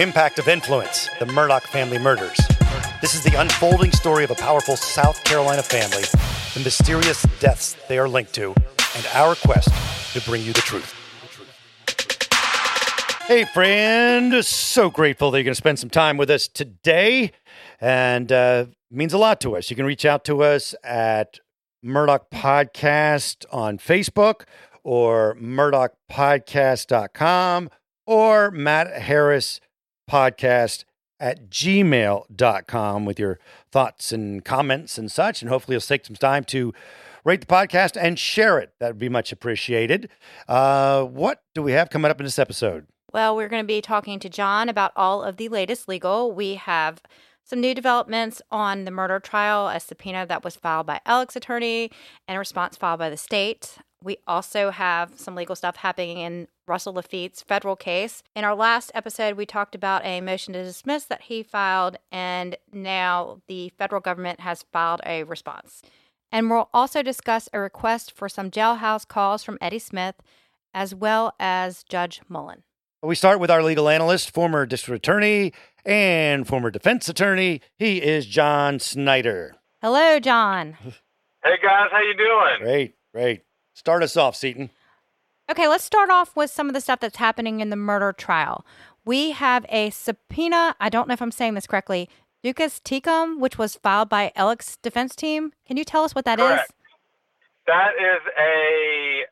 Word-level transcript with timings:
Impact 0.00 0.38
of 0.38 0.48
Influence 0.48 1.10
The 1.18 1.26
Murdaugh 1.26 1.60
Family 1.60 1.98
Murders. 1.98 2.38
This 3.02 3.14
is 3.14 3.22
the 3.22 3.38
unfolding 3.38 3.92
story 3.92 4.24
of 4.24 4.30
a 4.30 4.34
powerful 4.34 4.74
South 4.74 5.22
Carolina 5.24 5.62
family, 5.62 6.04
the 6.54 6.60
mysterious 6.64 7.20
deaths 7.38 7.76
they 7.86 7.98
are 7.98 8.08
linked 8.08 8.32
to, 8.36 8.54
and 8.96 9.06
our 9.12 9.34
quest 9.34 9.68
to 10.14 10.22
bring 10.22 10.42
you 10.42 10.54
the 10.54 10.62
truth. 10.62 10.94
Hey, 13.26 13.44
friend. 13.44 14.42
So 14.42 14.88
grateful 14.88 15.30
that 15.30 15.38
you're 15.38 15.44
going 15.44 15.52
to 15.52 15.54
spend 15.54 15.78
some 15.78 15.90
time 15.90 16.16
with 16.16 16.30
us 16.30 16.48
today. 16.48 17.32
And 17.78 18.32
uh, 18.32 18.68
means 18.90 19.12
a 19.12 19.18
lot 19.18 19.38
to 19.42 19.54
us. 19.54 19.68
You 19.68 19.76
can 19.76 19.84
reach 19.84 20.06
out 20.06 20.24
to 20.24 20.42
us 20.42 20.74
at 20.82 21.40
Murdaugh 21.84 22.24
Podcast 22.32 23.44
on 23.52 23.76
Facebook 23.76 24.44
or 24.82 25.34
murdaughpodcast.com 25.34 27.68
or 28.06 28.50
Matt 28.50 29.02
Harris 29.02 29.60
podcast 30.10 30.84
at 31.20 31.50
gmail.com 31.50 33.04
with 33.04 33.18
your 33.18 33.38
thoughts 33.70 34.10
and 34.10 34.44
comments 34.44 34.98
and 34.98 35.12
such. 35.12 35.42
And 35.42 35.50
hopefully 35.50 35.74
you'll 35.74 35.82
take 35.82 36.06
some 36.06 36.16
time 36.16 36.44
to 36.44 36.72
rate 37.24 37.40
the 37.40 37.46
podcast 37.46 37.96
and 38.00 38.18
share 38.18 38.58
it. 38.58 38.72
That 38.80 38.88
would 38.88 38.98
be 38.98 39.08
much 39.08 39.30
appreciated. 39.30 40.08
Uh, 40.48 41.04
what 41.04 41.42
do 41.54 41.62
we 41.62 41.72
have 41.72 41.90
coming 41.90 42.10
up 42.10 42.20
in 42.20 42.24
this 42.24 42.38
episode? 42.38 42.86
Well, 43.12 43.36
we're 43.36 43.48
going 43.48 43.62
to 43.62 43.66
be 43.66 43.82
talking 43.82 44.18
to 44.20 44.28
John 44.28 44.68
about 44.68 44.92
all 44.96 45.22
of 45.22 45.36
the 45.36 45.48
latest 45.48 45.88
legal. 45.88 46.32
We 46.32 46.54
have 46.54 47.02
some 47.44 47.60
new 47.60 47.74
developments 47.74 48.40
on 48.50 48.84
the 48.84 48.92
murder 48.92 49.18
trial, 49.18 49.66
a 49.68 49.80
subpoena 49.80 50.24
that 50.26 50.44
was 50.44 50.54
filed 50.54 50.86
by 50.86 51.00
Alex's 51.04 51.36
attorney, 51.36 51.90
and 52.28 52.36
a 52.36 52.38
response 52.38 52.76
filed 52.76 53.00
by 53.00 53.10
the 53.10 53.16
state. 53.16 53.78
We 54.02 54.18
also 54.26 54.70
have 54.70 55.18
some 55.18 55.34
legal 55.34 55.56
stuff 55.56 55.76
happening 55.76 56.18
in 56.18 56.48
Russell 56.70 56.92
Lafitte's 56.94 57.42
federal 57.42 57.74
case. 57.74 58.22
In 58.36 58.44
our 58.44 58.54
last 58.54 58.92
episode, 58.94 59.36
we 59.36 59.44
talked 59.44 59.74
about 59.74 60.04
a 60.06 60.20
motion 60.20 60.54
to 60.54 60.62
dismiss 60.62 61.04
that 61.06 61.22
he 61.22 61.42
filed, 61.42 61.96
and 62.12 62.56
now 62.72 63.42
the 63.48 63.72
federal 63.76 64.00
government 64.00 64.38
has 64.38 64.64
filed 64.72 65.00
a 65.04 65.24
response. 65.24 65.82
And 66.30 66.48
we'll 66.48 66.70
also 66.72 67.02
discuss 67.02 67.48
a 67.52 67.58
request 67.58 68.12
for 68.12 68.28
some 68.28 68.52
jailhouse 68.52 69.06
calls 69.06 69.42
from 69.42 69.58
Eddie 69.60 69.80
Smith, 69.80 70.14
as 70.72 70.94
well 70.94 71.34
as 71.40 71.82
Judge 71.82 72.20
Mullen. 72.28 72.62
We 73.02 73.16
start 73.16 73.40
with 73.40 73.50
our 73.50 73.64
legal 73.64 73.88
analyst, 73.88 74.30
former 74.30 74.64
district 74.64 75.04
attorney, 75.04 75.52
and 75.84 76.46
former 76.46 76.70
defense 76.70 77.08
attorney. 77.08 77.62
He 77.78 78.00
is 78.00 78.26
John 78.26 78.78
Snyder. 78.78 79.56
Hello, 79.82 80.20
John. 80.20 80.76
Hey 81.42 81.56
guys, 81.60 81.88
how 81.90 82.00
you 82.00 82.14
doing? 82.16 82.58
Great, 82.60 82.94
great. 83.12 83.42
Start 83.74 84.04
us 84.04 84.16
off, 84.16 84.36
Seaton. 84.36 84.70
Okay, 85.50 85.66
let's 85.66 85.82
start 85.82 86.10
off 86.10 86.36
with 86.36 86.48
some 86.48 86.68
of 86.68 86.74
the 86.74 86.80
stuff 86.80 87.00
that's 87.00 87.16
happening 87.16 87.58
in 87.58 87.70
the 87.70 87.76
murder 87.76 88.12
trial. 88.12 88.64
We 89.04 89.32
have 89.32 89.66
a 89.68 89.90
subpoena. 89.90 90.76
I 90.78 90.88
don't 90.88 91.08
know 91.08 91.14
if 91.14 91.20
I'm 91.20 91.32
saying 91.32 91.54
this 91.54 91.66
correctly. 91.66 92.08
Duces 92.44 92.80
Tecum, 92.84 93.40
which 93.40 93.58
was 93.58 93.74
filed 93.74 94.08
by 94.08 94.30
Alec's 94.36 94.76
defense 94.76 95.16
team. 95.16 95.52
Can 95.66 95.76
you 95.76 95.84
tell 95.84 96.04
us 96.04 96.14
what 96.14 96.24
that 96.24 96.38
is? 96.38 96.46
Correct. 96.46 96.72
That 97.66 97.90
is 97.98 98.20
a, 98.38 99.22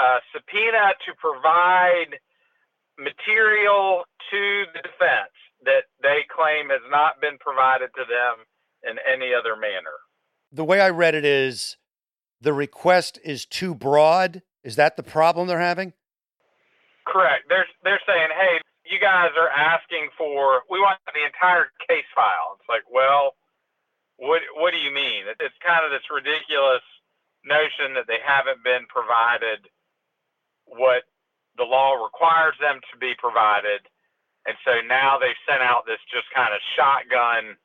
a 0.00 0.20
subpoena 0.32 0.94
to 1.06 1.12
provide 1.18 2.20
material 2.96 4.04
to 4.30 4.64
the 4.74 4.80
defense 4.80 5.34
that 5.64 5.84
they 6.02 6.20
claim 6.34 6.68
has 6.70 6.82
not 6.88 7.20
been 7.20 7.36
provided 7.40 7.90
to 7.96 8.04
them 8.08 8.46
in 8.88 8.98
any 9.12 9.32
other 9.34 9.56
manner. 9.56 9.98
The 10.52 10.64
way 10.64 10.80
I 10.80 10.90
read 10.90 11.16
it 11.16 11.24
is 11.24 11.78
the 12.40 12.52
request 12.52 13.18
is 13.24 13.44
too 13.44 13.74
broad. 13.74 14.42
Is 14.64 14.76
that 14.76 14.96
the 14.96 15.02
problem 15.02 15.46
they're 15.46 15.60
having? 15.60 15.92
Correct. 17.06 17.44
They're 17.48 17.68
they're 17.84 18.00
saying, 18.08 18.30
"Hey, 18.32 18.60
you 18.88 18.98
guys 18.98 19.30
are 19.36 19.48
asking 19.48 20.08
for 20.16 20.62
we 20.70 20.80
want 20.80 20.98
the 21.12 21.24
entire 21.24 21.70
case 21.86 22.08
file." 22.14 22.56
It's 22.58 22.68
like, 22.68 22.88
"Well, 22.90 23.36
what 24.16 24.40
what 24.56 24.72
do 24.72 24.78
you 24.78 24.90
mean?" 24.90 25.28
It's 25.28 25.58
kind 25.60 25.84
of 25.84 25.92
this 25.92 26.08
ridiculous 26.10 26.82
notion 27.44 27.92
that 27.94 28.08
they 28.08 28.18
haven't 28.24 28.64
been 28.64 28.88
provided 28.88 29.68
what 30.64 31.04
the 31.56 31.64
law 31.68 32.00
requires 32.02 32.56
them 32.58 32.80
to 32.90 32.98
be 32.98 33.12
provided. 33.20 33.84
And 34.46 34.56
so 34.64 34.80
now 34.80 35.18
they've 35.20 35.38
sent 35.48 35.62
out 35.62 35.84
this 35.86 36.00
just 36.08 36.28
kind 36.34 36.52
of 36.52 36.60
shotgun 36.76 37.56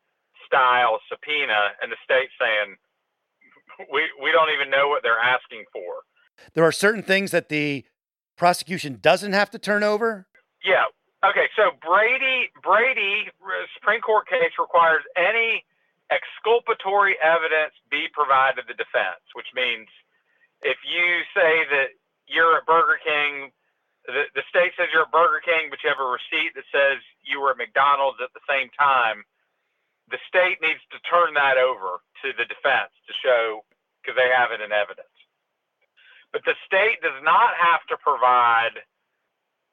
style 0.46 1.00
subpoena, 1.08 1.76
and 1.82 1.92
the 1.92 2.00
state's 2.04 2.34
saying, 2.40 2.76
we, 3.92 4.10
we 4.20 4.32
don't 4.32 4.52
even 4.52 4.70
know 4.70 4.88
what 4.90 5.04
they're 5.04 5.20
asking 5.20 5.64
for. 5.72 6.04
There 6.54 6.64
are 6.64 6.72
certain 6.72 7.04
things 7.04 7.32
that 7.32 7.50
the 7.50 7.86
prosecution 8.38 9.00
doesn't 9.02 9.34
have 9.34 9.50
to 9.52 9.60
turn 9.60 9.84
over? 9.84 10.28
Yeah. 10.64 10.86
Okay, 11.24 11.52
so 11.56 11.76
Brady 11.84 12.48
Brady 12.64 13.28
Supreme 13.76 14.00
Court 14.00 14.28
case 14.28 14.56
requires 14.58 15.04
any 15.18 15.66
exculpatory 16.10 17.20
evidence 17.22 17.76
be 17.92 18.08
provided 18.14 18.64
to 18.64 18.68
the 18.68 18.74
defense, 18.74 19.22
which 19.36 19.52
means 19.54 19.88
if 20.64 20.78
you 20.88 21.28
say 21.36 21.68
that 21.70 22.00
you're 22.28 22.56
at 22.58 22.66
Burger 22.66 23.00
King 23.04 23.52
the, 24.10 24.26
the 24.34 24.46
state 24.50 24.74
says 24.74 24.90
you're 24.90 25.06
at 25.06 25.14
Burger 25.14 25.42
King, 25.46 25.70
but 25.70 25.84
you 25.86 25.90
have 25.92 26.02
a 26.02 26.08
receipt 26.08 26.58
that 26.58 26.66
says 26.74 27.04
you 27.22 27.42
were 27.42 27.52
at 27.52 27.62
McDonald's 27.62 28.18
at 28.24 28.34
the 28.34 28.44
same 28.50 28.74
time. 28.74 29.28
The 30.10 30.22
state 30.26 30.58
needs 30.66 30.82
to 30.90 30.98
turn 31.06 31.38
that 31.38 31.62
over 31.62 32.02
to 32.26 32.28
the 32.34 32.50
defense 32.50 32.90
to 33.06 33.14
show 33.22 33.62
because 34.02 34.18
they 34.18 34.34
have 34.34 34.50
it 34.50 34.64
in 34.64 34.74
evidence. 34.74 35.14
But 36.32 36.42
the 36.46 36.54
state 36.66 37.02
does 37.02 37.18
not 37.24 37.58
have 37.58 37.82
to 37.90 37.98
provide 37.98 38.86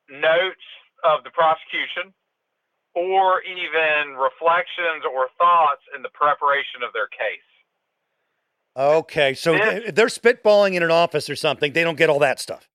notes 0.08 0.64
of 1.04 1.24
the 1.24 1.30
prosecution 1.30 2.14
or 2.94 3.42
even 3.44 4.16
reflections 4.16 5.04
or 5.04 5.28
thoughts 5.36 5.84
in 5.94 6.02
the 6.02 6.08
preparation 6.16 6.80
of 6.80 6.92
their 6.96 7.08
case. 7.08 7.44
Okay, 8.76 9.34
so 9.34 9.52
this, 9.52 9.92
they're 9.92 10.12
spitballing 10.12 10.74
in 10.74 10.82
an 10.82 10.90
office 10.90 11.28
or 11.28 11.36
something. 11.36 11.72
They 11.72 11.84
don't 11.84 11.96
get 11.96 12.08
all 12.08 12.20
that 12.20 12.40
stuff. 12.40 12.68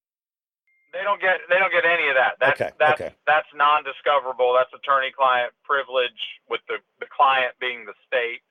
They 0.94 1.04
don't 1.04 1.22
get 1.22 1.40
they 1.48 1.58
don't 1.58 1.72
get 1.72 1.86
any 1.86 2.10
of 2.10 2.16
that. 2.20 2.36
That's 2.42 2.60
okay, 2.60 2.72
that's 2.78 3.00
okay. 3.00 3.16
that's 3.26 3.48
non-discoverable. 3.56 4.54
That's 4.58 4.74
attorney-client 4.76 5.54
privilege, 5.64 6.20
with 6.50 6.62
the 6.68 6.84
the 7.00 7.08
client 7.08 7.56
being 7.62 7.86
the 7.86 7.96
state 8.06 8.44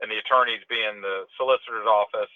and 0.00 0.10
the 0.10 0.18
attorneys 0.18 0.64
being 0.70 1.02
the 1.02 1.28
solicitor's 1.36 1.86
office. 1.86 2.32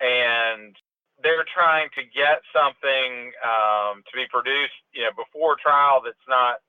And 0.00 0.74
they're 1.22 1.46
trying 1.52 1.88
to 1.96 2.02
get 2.02 2.42
something 2.52 3.32
um, 3.44 4.02
to 4.08 4.12
be 4.14 4.24
produced, 4.30 4.76
you 4.92 5.02
know, 5.02 5.10
before 5.16 5.56
trial 5.60 6.00
that's 6.04 6.26
not 6.28 6.60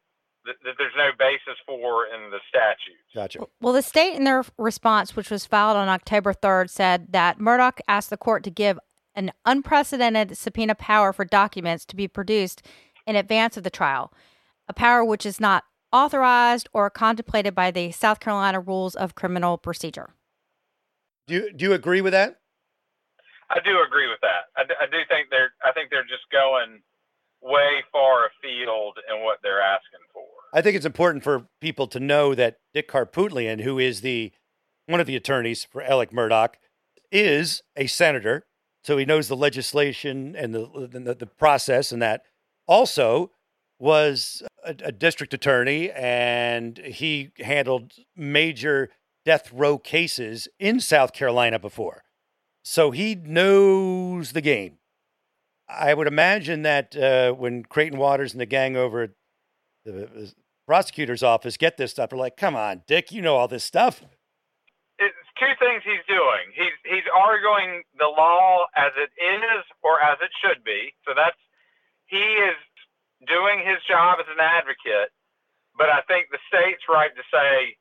that, 0.45 0.55
that 0.63 0.75
there's 0.77 0.93
no 0.97 1.11
basis 1.17 1.59
for 1.65 2.05
in 2.07 2.31
the 2.31 2.39
statute. 2.49 2.97
Gotcha. 3.13 3.47
Well, 3.61 3.73
the 3.73 3.81
state 3.81 4.15
in 4.15 4.23
their 4.23 4.43
response, 4.57 5.15
which 5.15 5.29
was 5.29 5.45
filed 5.45 5.77
on 5.77 5.87
October 5.87 6.33
3rd, 6.33 6.69
said 6.69 7.11
that 7.11 7.39
Murdaugh 7.39 7.79
asked 7.87 8.09
the 8.09 8.17
court 8.17 8.43
to 8.45 8.49
give 8.49 8.79
an 9.13 9.31
unprecedented 9.45 10.37
subpoena 10.37 10.75
power 10.75 11.13
for 11.13 11.25
documents 11.25 11.85
to 11.85 11.95
be 11.95 12.07
produced 12.07 12.65
in 13.05 13.15
advance 13.15 13.57
of 13.57 13.63
the 13.63 13.69
trial, 13.69 14.13
a 14.67 14.73
power 14.73 15.03
which 15.03 15.25
is 15.25 15.39
not 15.39 15.63
authorized 15.91 16.69
or 16.73 16.89
contemplated 16.89 17.53
by 17.53 17.71
the 17.71 17.91
South 17.91 18.19
Carolina 18.19 18.59
Rules 18.59 18.95
of 18.95 19.15
Criminal 19.15 19.57
Procedure. 19.57 20.11
Do 21.27 21.35
you, 21.35 21.53
do 21.53 21.65
you 21.65 21.73
agree 21.73 22.01
with 22.01 22.13
that? 22.13 22.40
I 23.51 23.59
do 23.63 23.83
agree 23.85 24.07
with 24.07 24.19
that. 24.21 24.47
I, 24.55 24.63
I 24.83 24.87
do 24.87 24.97
think 25.07 25.27
they're 25.29 25.51
I 25.63 25.71
think 25.73 25.89
they're 25.89 26.03
just 26.03 26.29
going 26.31 26.81
way 27.41 27.83
far 27.91 28.27
afield 28.27 28.97
in 29.09 29.23
what 29.23 29.39
they're 29.43 29.61
asking 29.61 29.99
for. 30.13 30.25
I 30.53 30.61
think 30.61 30.75
it's 30.75 30.85
important 30.85 31.23
for 31.23 31.47
people 31.59 31.87
to 31.87 31.99
know 31.99 32.35
that 32.35 32.57
Dick 32.73 32.89
Harpootlian, 32.91 33.61
who 33.61 33.79
is 33.79 34.01
the 34.01 34.31
one 34.87 34.99
of 34.99 35.07
the 35.07 35.15
attorneys 35.15 35.63
for 35.63 35.81
Alec 35.81 36.11
Murdaugh, 36.11 36.53
is 37.11 37.61
a 37.75 37.87
senator 37.87 38.45
so 38.83 38.97
he 38.97 39.05
knows 39.05 39.27
the 39.27 39.35
legislation 39.35 40.35
and 40.35 40.53
the 40.53 40.89
the, 40.91 41.15
the 41.15 41.25
process 41.25 41.91
and 41.91 42.01
that. 42.01 42.23
Also, 42.67 43.31
was 43.79 44.43
a, 44.63 44.75
a, 44.83 44.91
district 44.91 45.33
attorney 45.33 45.91
and 45.91 46.77
he 46.77 47.31
handled 47.39 47.93
major 48.15 48.89
death 49.25 49.51
row 49.51 49.77
cases 49.77 50.47
in 50.59 50.79
South 50.79 51.13
Carolina 51.13 51.57
before, 51.57 52.03
so 52.63 52.91
he 52.91 53.15
knows 53.15 54.33
the 54.33 54.41
game. 54.41 54.77
I 55.69 55.93
would 55.93 56.07
imagine 56.07 56.63
that 56.63 56.95
uh, 56.95 57.31
when 57.33 57.63
Creighton 57.63 57.97
Waters 57.97 58.33
and 58.33 58.41
the 58.41 58.45
gang 58.45 58.75
over 58.75 59.03
at 59.03 59.11
the 59.85 60.33
prosecutor's 60.67 61.23
office 61.23 61.57
get 61.57 61.77
this 61.77 61.91
stuff 61.91 62.09
they're 62.09 62.19
like, 62.19 62.37
come 62.37 62.55
on, 62.55 62.83
Dick, 62.87 63.11
you 63.11 63.21
know 63.21 63.35
all 63.35 63.47
this 63.47 63.63
stuff. 63.63 64.03
It's 64.99 65.15
two 65.39 65.53
things 65.59 65.81
he's 65.83 66.05
doing. 66.07 66.53
He's 66.53 66.77
he's 66.85 67.07
arguing 67.09 67.83
the 67.97 68.05
law 68.05 68.67
as 68.75 68.91
it 68.97 69.09
is 69.17 69.63
or 69.81 70.01
as 70.01 70.17
it 70.21 70.29
should 70.43 70.63
be. 70.63 70.93
So 71.07 71.13
that's 71.15 71.39
he 72.05 72.21
is 72.21 72.59
doing 73.25 73.65
his 73.65 73.81
job 73.87 74.19
as 74.19 74.27
an 74.29 74.39
advocate. 74.39 75.09
But 75.77 75.89
I 75.89 76.01
think 76.05 76.29
the 76.29 76.41
state's 76.51 76.83
right 76.89 77.15
to 77.15 77.23
say, 77.31 77.79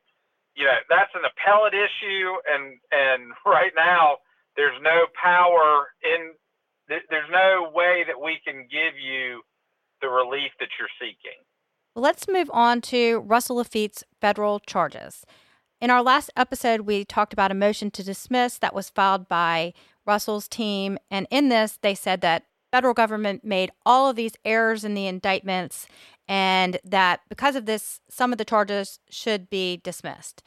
you 0.54 0.64
know, 0.64 0.78
that's 0.88 1.12
an 1.14 1.26
appellate 1.26 1.74
issue, 1.74 2.38
and 2.48 2.78
and 2.90 3.34
right 3.44 3.72
now 3.76 4.24
there's 4.56 4.80
no 4.82 5.06
power 5.20 5.88
in 6.02 6.32
there's 6.88 7.30
no 7.30 7.70
way 7.72 8.04
that 8.06 8.20
we 8.20 8.40
can 8.44 8.66
give 8.70 8.98
you 9.00 9.42
the 10.02 10.08
relief 10.08 10.50
that 10.58 10.70
you're 10.78 10.88
seeking. 11.00 11.38
Let's 11.94 12.26
move 12.26 12.50
on 12.52 12.80
to 12.82 13.20
Russell 13.20 13.56
Lafitte's 13.56 14.02
federal 14.20 14.58
charges. 14.58 15.24
In 15.80 15.90
our 15.90 16.02
last 16.02 16.30
episode, 16.36 16.82
we 16.82 17.04
talked 17.04 17.32
about 17.32 17.52
a 17.52 17.54
motion 17.54 17.90
to 17.92 18.02
dismiss 18.02 18.58
that 18.58 18.74
was 18.74 18.90
filed 18.90 19.28
by 19.28 19.72
Russell's 20.04 20.48
team. 20.48 20.98
And 21.10 21.28
in 21.30 21.48
this, 21.48 21.78
they 21.80 21.94
said 21.94 22.20
that 22.22 22.46
federal 22.72 22.94
government 22.94 23.44
made 23.44 23.70
all 23.86 24.10
of 24.10 24.16
these 24.16 24.34
errors 24.44 24.84
in 24.84 24.94
the 24.94 25.06
indictments 25.06 25.86
and 26.28 26.78
that 26.84 27.20
because 27.28 27.56
of 27.56 27.66
this, 27.66 28.00
some 28.08 28.30
of 28.30 28.38
the 28.38 28.44
charges 28.44 29.00
should 29.10 29.50
be 29.50 29.80
dismissed. 29.82 30.44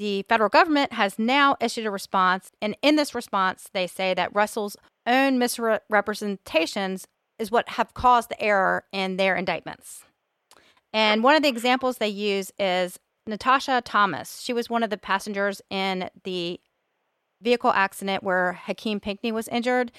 The 0.00 0.24
federal 0.30 0.48
government 0.48 0.94
has 0.94 1.18
now 1.18 1.56
issued 1.60 1.84
a 1.84 1.90
response, 1.90 2.52
and 2.62 2.74
in 2.80 2.96
this 2.96 3.14
response, 3.14 3.68
they 3.74 3.86
say 3.86 4.14
that 4.14 4.34
Russell's 4.34 4.74
own 5.06 5.38
misrepresentations 5.38 7.06
is 7.38 7.50
what 7.50 7.68
have 7.68 7.92
caused 7.92 8.30
the 8.30 8.40
error 8.40 8.84
in 8.92 9.18
their 9.18 9.36
indictments. 9.36 10.06
And 10.94 11.22
one 11.22 11.36
of 11.36 11.42
the 11.42 11.50
examples 11.50 11.98
they 11.98 12.08
use 12.08 12.50
is 12.58 12.98
Natasha 13.26 13.82
Thomas. 13.84 14.40
She 14.40 14.54
was 14.54 14.70
one 14.70 14.82
of 14.82 14.88
the 14.88 14.96
passengers 14.96 15.60
in 15.68 16.08
the 16.24 16.58
vehicle 17.42 17.70
accident 17.70 18.22
where 18.22 18.54
Hakeem 18.54 19.00
Pinckney 19.00 19.32
was 19.32 19.48
injured. 19.48 19.92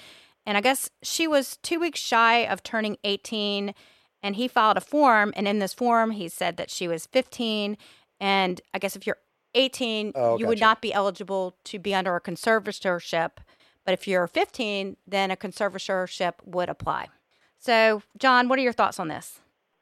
And 0.44 0.58
I 0.58 0.62
guess 0.62 0.90
she 1.04 1.28
was 1.28 1.58
two 1.58 1.78
weeks 1.78 2.00
shy 2.00 2.44
of 2.44 2.64
turning 2.64 2.96
18, 3.04 3.72
and 4.20 4.34
he 4.34 4.48
filed 4.48 4.78
a 4.78 4.80
form. 4.80 5.32
And 5.36 5.46
in 5.46 5.60
this 5.60 5.72
form, 5.72 6.10
he 6.10 6.28
said 6.28 6.56
that 6.56 6.72
she 6.72 6.88
was 6.88 7.06
15. 7.06 7.76
And 8.18 8.60
I 8.74 8.80
guess 8.80 8.96
if 8.96 9.06
you're 9.06 9.18
18, 9.54 10.12
oh, 10.14 10.32
you 10.32 10.38
gotcha. 10.38 10.48
would 10.48 10.60
not 10.60 10.82
be 10.82 10.92
eligible 10.92 11.56
to 11.64 11.78
be 11.78 11.94
under 11.94 12.16
a 12.16 12.20
conservatorship. 12.20 13.30
But 13.84 13.94
if 13.94 14.06
you're 14.06 14.26
15, 14.26 14.96
then 15.06 15.30
a 15.30 15.36
conservatorship 15.36 16.34
would 16.44 16.68
apply. 16.68 17.08
So, 17.58 18.02
John, 18.18 18.48
what 18.48 18.58
are 18.58 18.62
your 18.62 18.72
thoughts 18.72 18.98
on 18.98 19.08
this? 19.08 19.40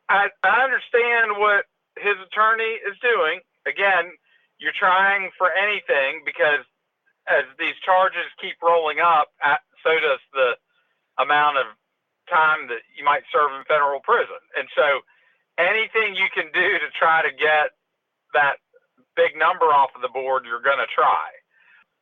I, 0.08 0.28
I 0.42 0.64
understand 0.64 1.38
what 1.38 1.66
his 1.96 2.16
attorney 2.26 2.80
is 2.88 2.96
doing. 3.00 3.40
Again, 3.66 4.12
you're 4.58 4.76
trying 4.76 5.30
for 5.36 5.48
anything 5.52 6.22
because 6.24 6.64
as 7.28 7.44
these 7.58 7.76
charges 7.84 8.26
keep 8.40 8.56
rolling 8.62 8.98
up, 8.98 9.28
so 9.84 9.90
does 9.90 10.20
the 10.32 10.56
amount 11.22 11.58
of 11.58 11.66
time 12.28 12.68
that 12.68 12.84
you 12.96 13.04
might 13.04 13.22
serve 13.32 13.52
in 13.56 13.64
federal 13.64 14.00
prison. 14.00 14.40
And 14.56 14.68
so 14.74 15.04
anything 15.58 16.16
you 16.16 16.28
can 16.32 16.48
do 16.52 16.68
to 16.80 16.88
try 16.96 17.22
to 17.22 17.32
get 17.32 17.76
that 18.32 18.62
big 19.20 19.36
number 19.36 19.68
off 19.68 19.92
of 19.92 20.00
the 20.00 20.08
board, 20.08 20.48
you're 20.48 20.64
going 20.64 20.80
to 20.80 20.88
try. 20.88 21.28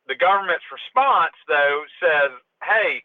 The 0.07 0.15
government's 0.15 0.65
response, 0.71 1.35
though, 1.51 1.83
says, 1.99 2.31
hey, 2.63 3.03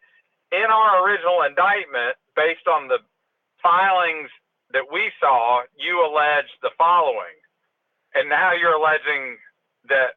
in 0.55 0.71
our 0.71 1.03
original 1.03 1.43
indictment, 1.43 2.15
based 2.39 2.71
on 2.71 2.87
the 2.87 3.03
filings 3.59 4.31
that 4.71 4.87
we 4.87 5.11
saw, 5.19 5.67
you 5.75 5.99
alleged 6.07 6.55
the 6.63 6.71
following. 6.79 7.35
And 8.15 8.31
now 8.31 8.55
you're 8.55 8.79
alleging 8.79 9.43
that 9.91 10.15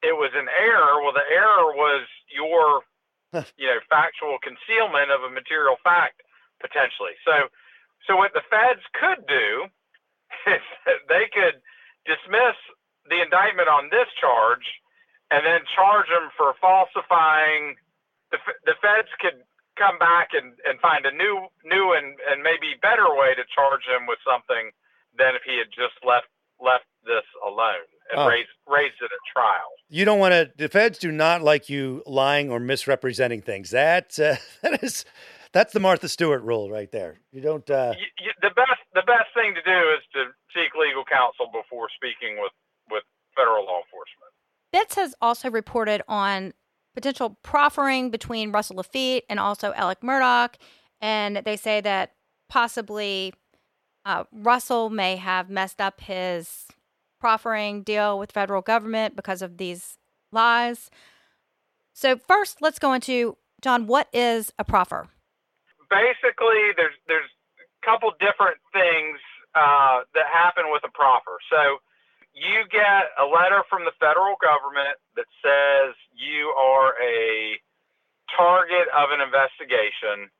it 0.00 0.16
was 0.16 0.32
an 0.32 0.48
error. 0.48 1.04
Well, 1.04 1.12
the 1.12 1.28
error 1.28 1.76
was 1.76 2.08
your 2.32 2.88
you 3.60 3.68
know, 3.68 3.78
factual 3.86 4.40
concealment 4.40 5.12
of 5.12 5.22
a 5.22 5.30
material 5.30 5.76
fact 5.84 6.24
potentially. 6.58 7.14
So, 7.24 7.52
so 8.08 8.16
what 8.16 8.32
the 8.32 8.44
feds 8.48 8.82
could 8.96 9.22
do 9.28 9.68
is 10.56 10.64
they 11.08 11.28
could 11.30 11.60
dismiss 12.08 12.56
the 13.10 13.20
indictment 13.20 13.68
on 13.68 13.90
this 13.90 14.08
charge 14.16 14.64
and 15.30 15.44
then 15.44 15.66
charge 15.74 16.08
him 16.08 16.30
for 16.38 16.54
falsifying. 16.62 17.76
The, 18.30 18.38
the 18.64 18.78
feds 18.78 19.10
could 19.18 19.42
come 19.74 19.98
back 19.98 20.30
and, 20.32 20.54
and 20.62 20.78
find 20.78 21.04
a 21.04 21.14
new, 21.14 21.50
new 21.66 21.92
and, 21.92 22.16
and 22.30 22.46
maybe 22.46 22.78
better 22.80 23.10
way 23.10 23.34
to 23.34 23.44
charge 23.50 23.84
him 23.84 24.06
with 24.06 24.22
something 24.22 24.70
than 25.18 25.34
if 25.34 25.42
he 25.42 25.58
had 25.58 25.68
just 25.74 25.98
left 26.06 26.30
left 26.60 26.84
this 27.08 27.24
alone 27.40 27.88
and 28.12 28.20
oh. 28.20 28.28
raised 28.28 28.52
raised 28.68 29.00
it 29.00 29.08
at 29.08 29.24
trial 29.32 29.72
you 29.90 30.04
don't 30.04 30.20
want 30.20 30.32
to. 30.32 30.50
The 30.56 30.68
feds 30.68 30.98
do 30.98 31.10
not 31.10 31.42
like 31.42 31.68
you 31.68 32.02
lying 32.06 32.48
or 32.50 32.60
misrepresenting 32.60 33.42
things. 33.42 33.70
That 33.70 34.18
uh, 34.18 34.36
that 34.62 34.82
is 34.82 35.04
that's 35.52 35.72
the 35.72 35.80
Martha 35.80 36.08
Stewart 36.08 36.42
rule 36.42 36.70
right 36.70 36.90
there. 36.90 37.20
You 37.32 37.42
don't. 37.42 37.68
Uh... 37.68 37.94
You, 37.98 38.06
you, 38.24 38.30
the 38.40 38.54
best 38.54 38.80
the 38.94 39.02
best 39.02 39.34
thing 39.34 39.54
to 39.54 39.62
do 39.62 39.78
is 39.98 40.02
to 40.14 40.30
seek 40.54 40.72
legal 40.78 41.04
counsel 41.04 41.50
before 41.52 41.88
speaking 41.94 42.40
with 42.40 42.52
with 42.90 43.04
federal 43.36 43.64
law 43.64 43.78
enforcement. 43.78 44.32
Betts 44.72 44.94
has 44.94 45.14
also 45.20 45.50
reported 45.50 46.02
on 46.08 46.52
potential 46.94 47.38
proffering 47.42 48.10
between 48.10 48.52
Russell 48.52 48.76
Lafitte 48.76 49.24
and 49.28 49.40
also 49.40 49.72
Alec 49.74 50.00
Murdaugh, 50.00 50.54
and 51.00 51.36
they 51.44 51.56
say 51.56 51.80
that 51.80 52.12
possibly 52.48 53.32
uh, 54.04 54.24
Russell 54.32 54.90
may 54.90 55.16
have 55.16 55.50
messed 55.50 55.80
up 55.80 56.00
his 56.00 56.66
proffering 57.20 57.82
deal 57.82 58.18
with 58.18 58.32
federal 58.32 58.62
government 58.62 59.14
because 59.14 59.42
of 59.42 59.58
these 59.58 59.98
lies. 60.32 60.90
So 61.92 62.16
first, 62.16 62.62
let's 62.62 62.78
go 62.78 62.92
into 62.92 63.36
John. 63.60 63.86
What 63.86 64.08
is 64.12 64.52
a 64.58 64.64
proffer? 64.64 65.08
Basically, 65.90 66.72
there's 66.76 66.94
there's 67.06 67.28
a 67.60 67.86
couple 67.86 68.10
different 68.20 68.56
things 68.72 69.18
uh, 69.54 70.00
that 70.14 70.26
happen 70.32 70.64
with 70.70 70.82
a 70.84 70.90
proffer. 70.90 71.38
So 71.50 71.78
you 72.34 72.64
get 72.70 73.12
a 73.18 73.26
letter 73.26 73.64
from 73.70 73.84
the 73.84 73.96
federal 74.00 74.36
government 74.42 74.96
that 75.16 75.28
says 75.42 75.94
you 76.14 76.54
are 76.58 76.94
a 77.02 77.58
target 78.36 78.88
of 78.94 79.10
an 79.12 79.20
investigation. 79.20 80.30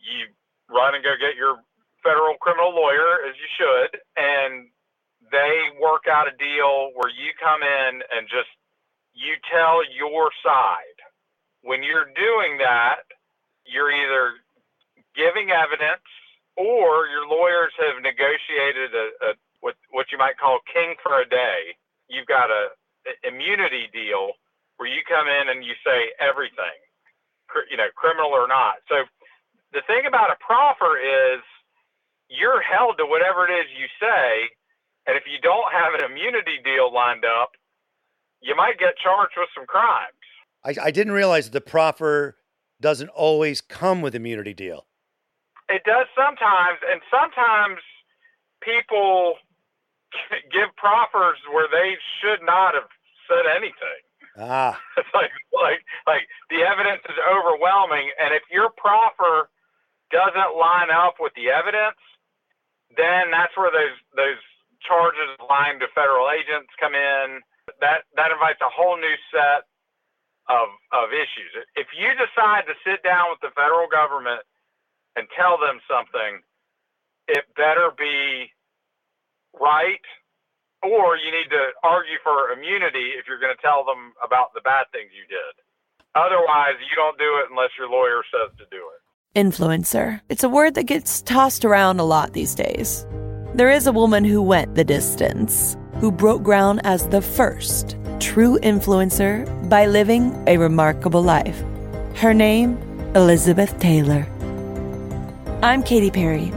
You 0.00 0.30
run 0.70 0.94
and 0.94 1.04
go 1.04 1.14
get 1.20 1.36
your 1.36 1.58
federal 2.04 2.36
criminal 2.40 2.74
lawyer, 2.74 3.24
as 3.28 3.34
you 3.38 3.48
should, 3.56 3.90
and 4.16 4.68
they 5.32 5.56
work 5.80 6.06
out 6.10 6.28
a 6.28 6.36
deal 6.38 6.92
where 6.94 7.10
you 7.10 7.32
come 7.40 7.62
in 7.62 8.02
and 8.14 8.28
just 8.28 8.50
you 9.14 9.34
tell 9.50 9.82
your 9.90 10.30
side. 10.44 10.98
When 11.62 11.82
you're 11.82 12.10
doing 12.14 12.58
that, 12.60 13.04
you're 13.66 13.92
either 13.92 14.34
giving 15.16 15.50
evidence 15.50 16.04
or 16.56 17.08
your 17.08 17.26
lawyers 17.28 17.72
have 17.78 18.02
negotiated 18.02 18.94
a, 18.94 19.06
a 19.24 19.30
what 19.66 19.74
what 19.90 20.14
you 20.14 20.18
might 20.18 20.38
call 20.38 20.62
king 20.70 20.94
for 21.02 21.18
a 21.18 21.26
day. 21.26 21.74
You've 22.06 22.30
got 22.30 22.54
a, 22.54 22.70
a 23.10 23.12
immunity 23.26 23.90
deal 23.90 24.38
where 24.78 24.86
you 24.86 25.02
come 25.02 25.26
in 25.26 25.50
and 25.50 25.66
you 25.66 25.74
say 25.82 26.14
everything, 26.22 26.78
you 27.66 27.74
know, 27.74 27.90
criminal 27.98 28.30
or 28.30 28.46
not. 28.46 28.86
So 28.86 29.02
the 29.74 29.82
thing 29.90 30.06
about 30.06 30.30
a 30.30 30.38
proffer 30.38 30.94
is 30.94 31.42
you're 32.30 32.62
held 32.62 33.02
to 33.02 33.06
whatever 33.10 33.42
it 33.50 33.50
is 33.50 33.66
you 33.74 33.90
say 33.98 34.54
and 35.06 35.16
if 35.16 35.22
you 35.26 35.38
don't 35.40 35.72
have 35.72 35.94
an 35.94 36.10
immunity 36.10 36.58
deal 36.64 36.92
lined 36.92 37.24
up, 37.24 37.52
you 38.42 38.56
might 38.56 38.78
get 38.78 38.94
charged 38.98 39.34
with 39.36 39.48
some 39.54 39.66
crimes. 39.66 40.18
I, 40.64 40.74
I 40.86 40.90
didn't 40.90 41.12
realize 41.12 41.46
that 41.46 41.52
the 41.52 41.60
proffer 41.70 42.36
doesn't 42.80 43.08
always 43.10 43.60
come 43.60 44.02
with 44.02 44.14
immunity 44.14 44.52
deal. 44.52 44.86
It 45.68 45.82
does 45.84 46.06
sometimes, 46.14 46.78
and 46.90 47.00
sometimes 47.10 47.78
people 48.60 49.34
give 50.54 50.74
proffers 50.76 51.38
where 51.52 51.68
they 51.68 51.96
should 52.20 52.44
not 52.44 52.74
have 52.74 52.88
said 53.28 53.46
anything. 53.46 54.02
Ah, 54.36 54.76
it's 55.00 55.08
like 55.14 55.32
like 55.52 55.80
like 56.06 56.24
the 56.52 56.60
evidence 56.60 57.02
is 57.08 57.16
overwhelming, 57.16 58.12
and 58.20 58.36
if 58.36 58.44
your 58.52 58.68
proffer 58.76 59.48
doesn't 60.12 60.52
line 60.54 60.92
up 60.92 61.16
with 61.18 61.32
the 61.34 61.48
evidence, 61.48 61.98
then 62.94 63.32
that's 63.32 63.56
where 63.56 63.72
those 63.72 63.96
those 64.14 64.40
charges 64.84 65.32
lying 65.40 65.80
to 65.80 65.88
federal 65.96 66.28
agents 66.28 66.70
come 66.78 66.94
in. 66.94 67.40
That 67.80 68.04
that 68.14 68.30
invites 68.30 68.60
a 68.60 68.70
whole 68.70 69.00
new 69.00 69.16
set 69.32 69.64
of 70.52 70.68
of 70.92 71.16
issues. 71.16 71.50
If 71.74 71.88
you 71.96 72.12
decide 72.14 72.68
to 72.68 72.76
sit 72.84 73.02
down 73.02 73.32
with 73.32 73.40
the 73.40 73.50
federal 73.56 73.88
government 73.88 74.44
and 75.16 75.26
tell 75.32 75.56
them 75.56 75.80
something, 75.88 76.44
it 77.26 77.48
better 77.56 77.90
be 77.96 78.52
right 79.60 80.04
or 80.82 81.16
you 81.16 81.30
need 81.32 81.50
to 81.50 81.64
argue 81.82 82.18
for 82.22 82.52
immunity 82.52 83.16
if 83.18 83.26
you're 83.26 83.40
going 83.40 83.54
to 83.54 83.62
tell 83.62 83.84
them 83.84 84.12
about 84.24 84.54
the 84.54 84.60
bad 84.60 84.86
things 84.92 85.10
you 85.14 85.26
did. 85.28 85.52
Otherwise, 86.14 86.76
you 86.80 86.96
don't 86.96 87.18
do 87.18 87.40
it 87.42 87.50
unless 87.50 87.70
your 87.78 87.88
lawyer 87.90 88.22
says 88.32 88.56
to 88.58 88.64
do 88.70 88.82
it. 88.94 89.00
Influencer. 89.36 90.20
It's 90.28 90.44
a 90.44 90.48
word 90.48 90.74
that 90.74 90.84
gets 90.84 91.22
tossed 91.22 91.64
around 91.64 92.00
a 92.00 92.04
lot 92.04 92.32
these 92.32 92.54
days. 92.54 93.06
There 93.54 93.70
is 93.70 93.86
a 93.86 93.92
woman 93.92 94.24
who 94.24 94.42
went 94.42 94.74
the 94.74 94.84
distance, 94.84 95.76
who 96.00 96.10
broke 96.10 96.42
ground 96.42 96.80
as 96.84 97.08
the 97.08 97.20
first 97.22 97.96
true 98.18 98.58
influencer 98.60 99.44
by 99.68 99.86
living 99.86 100.32
a 100.46 100.56
remarkable 100.56 101.22
life. 101.22 101.62
Her 102.14 102.32
name, 102.32 102.78
Elizabeth 103.14 103.78
Taylor. 103.78 104.26
I'm 105.62 105.82
Katy 105.82 106.10
Perry. 106.10 106.52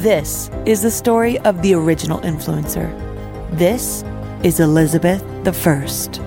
This 0.00 0.48
is 0.64 0.80
the 0.80 0.90
story 0.90 1.38
of 1.40 1.60
the 1.60 1.74
original 1.74 2.20
influencer. 2.20 2.88
This 3.58 4.02
is 4.42 4.58
Elizabeth 4.58 5.22
the 5.44 5.52
First. 5.52 6.22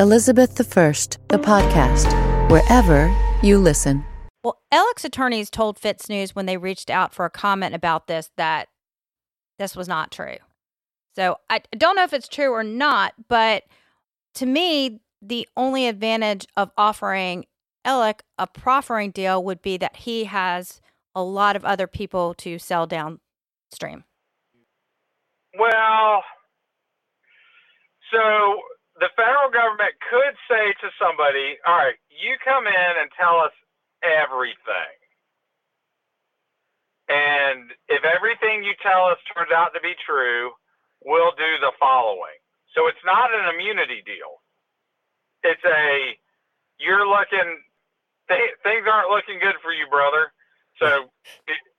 Elizabeth 0.00 0.56
the 0.56 0.64
First, 0.64 1.18
the 1.28 1.38
podcast, 1.38 2.10
wherever 2.50 3.16
you 3.44 3.58
listen. 3.58 4.04
Well, 4.42 4.60
Alec's 4.72 5.04
attorneys 5.04 5.50
told 5.50 5.80
FITSNews 5.80 6.30
when 6.30 6.46
they 6.46 6.56
reached 6.56 6.90
out 6.90 7.14
for 7.14 7.26
a 7.26 7.30
comment 7.30 7.76
about 7.76 8.08
this 8.08 8.32
that 8.36 8.66
this 9.60 9.76
was 9.76 9.86
not 9.86 10.10
true. 10.10 10.38
So 11.14 11.36
I 11.48 11.60
don't 11.78 11.94
know 11.94 12.02
if 12.02 12.12
it's 12.12 12.26
true 12.26 12.50
or 12.50 12.64
not, 12.64 13.14
but 13.28 13.62
to 14.34 14.46
me, 14.46 14.98
the 15.22 15.48
only 15.56 15.86
advantage 15.86 16.44
of 16.56 16.72
offering 16.76 17.44
Alec 17.84 18.24
a 18.36 18.48
proffering 18.48 19.12
deal 19.12 19.44
would 19.44 19.62
be 19.62 19.76
that 19.76 19.94
he 19.94 20.24
has 20.24 20.80
a 21.14 21.22
lot 21.22 21.56
of 21.56 21.64
other 21.64 21.86
people 21.86 22.34
to 22.34 22.58
sell 22.58 22.86
downstream. 22.86 24.04
Well, 25.58 26.22
so 28.12 28.62
the 28.98 29.10
federal 29.16 29.50
government 29.50 29.94
could 30.10 30.34
say 30.46 30.74
to 30.82 30.88
somebody, 31.00 31.58
all 31.66 31.76
right, 31.76 31.98
you 32.10 32.36
come 32.44 32.66
in 32.66 32.92
and 33.00 33.10
tell 33.18 33.40
us 33.40 33.54
everything. 34.02 34.96
And 37.10 37.74
if 37.90 38.06
everything 38.06 38.62
you 38.62 38.78
tell 38.78 39.10
us 39.10 39.18
turns 39.34 39.50
out 39.50 39.74
to 39.74 39.82
be 39.82 39.98
true, 40.06 40.54
we'll 41.02 41.34
do 41.34 41.58
the 41.58 41.74
following. 41.80 42.38
So 42.76 42.86
it's 42.86 43.02
not 43.02 43.34
an 43.34 43.50
immunity 43.50 43.98
deal. 44.06 44.38
It's 45.42 45.64
a, 45.66 46.14
you're 46.78 47.02
looking, 47.08 47.58
th- 48.30 48.58
things 48.62 48.86
aren't 48.86 49.10
looking 49.10 49.42
good 49.42 49.58
for 49.58 49.74
you, 49.74 49.90
brother. 49.90 50.30
So 50.80 51.12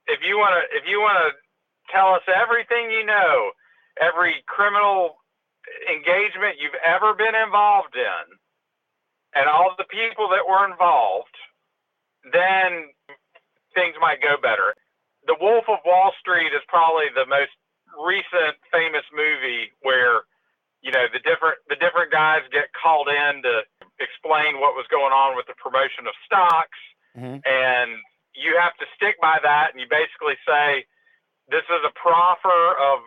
if 0.06 0.20
you 0.22 0.38
want 0.38 0.54
to, 0.54 0.62
if 0.78 0.86
you 0.86 1.02
want 1.02 1.18
to 1.18 1.28
tell 1.90 2.14
us 2.14 2.22
everything 2.30 2.90
you 2.90 3.04
know, 3.04 3.50
every 4.00 4.42
criminal 4.46 5.18
engagement 5.90 6.62
you've 6.62 6.78
ever 6.80 7.12
been 7.14 7.34
involved 7.34 7.98
in, 7.98 8.24
and 9.34 9.50
all 9.50 9.74
the 9.76 9.88
people 9.90 10.30
that 10.30 10.46
were 10.46 10.64
involved, 10.70 11.34
then 12.30 12.94
things 13.74 13.98
might 14.00 14.22
go 14.22 14.38
better. 14.40 14.78
The 15.26 15.36
Wolf 15.40 15.66
of 15.68 15.82
Wall 15.84 16.12
Street 16.20 16.54
is 16.54 16.62
probably 16.68 17.10
the 17.14 17.26
most 17.26 17.54
recent 17.98 18.56
famous 18.70 19.04
movie 19.12 19.74
where 19.82 20.24
you 20.80 20.90
know 20.90 21.06
the 21.12 21.22
different 21.22 21.58
the 21.68 21.76
different 21.76 22.10
guys 22.10 22.42
get 22.50 22.70
called 22.74 23.08
in 23.08 23.42
to 23.42 23.62
explain 24.00 24.58
what 24.58 24.74
was 24.74 24.86
going 24.90 25.12
on 25.12 25.36
with 25.36 25.46
the 25.46 25.54
promotion 25.58 26.08
of 26.08 26.14
stocks 26.26 26.80
mm-hmm. 27.14 27.38
and 27.44 27.90
you 28.34 28.58
have 28.60 28.74
to 28.80 28.86
stick 28.96 29.20
by 29.20 29.38
that 29.42 29.72
and 29.72 29.80
you 29.80 29.86
basically 29.88 30.36
say 30.46 30.84
this 31.50 31.64
is 31.68 31.82
a 31.84 31.92
proffer 31.92 32.76
of 32.78 33.04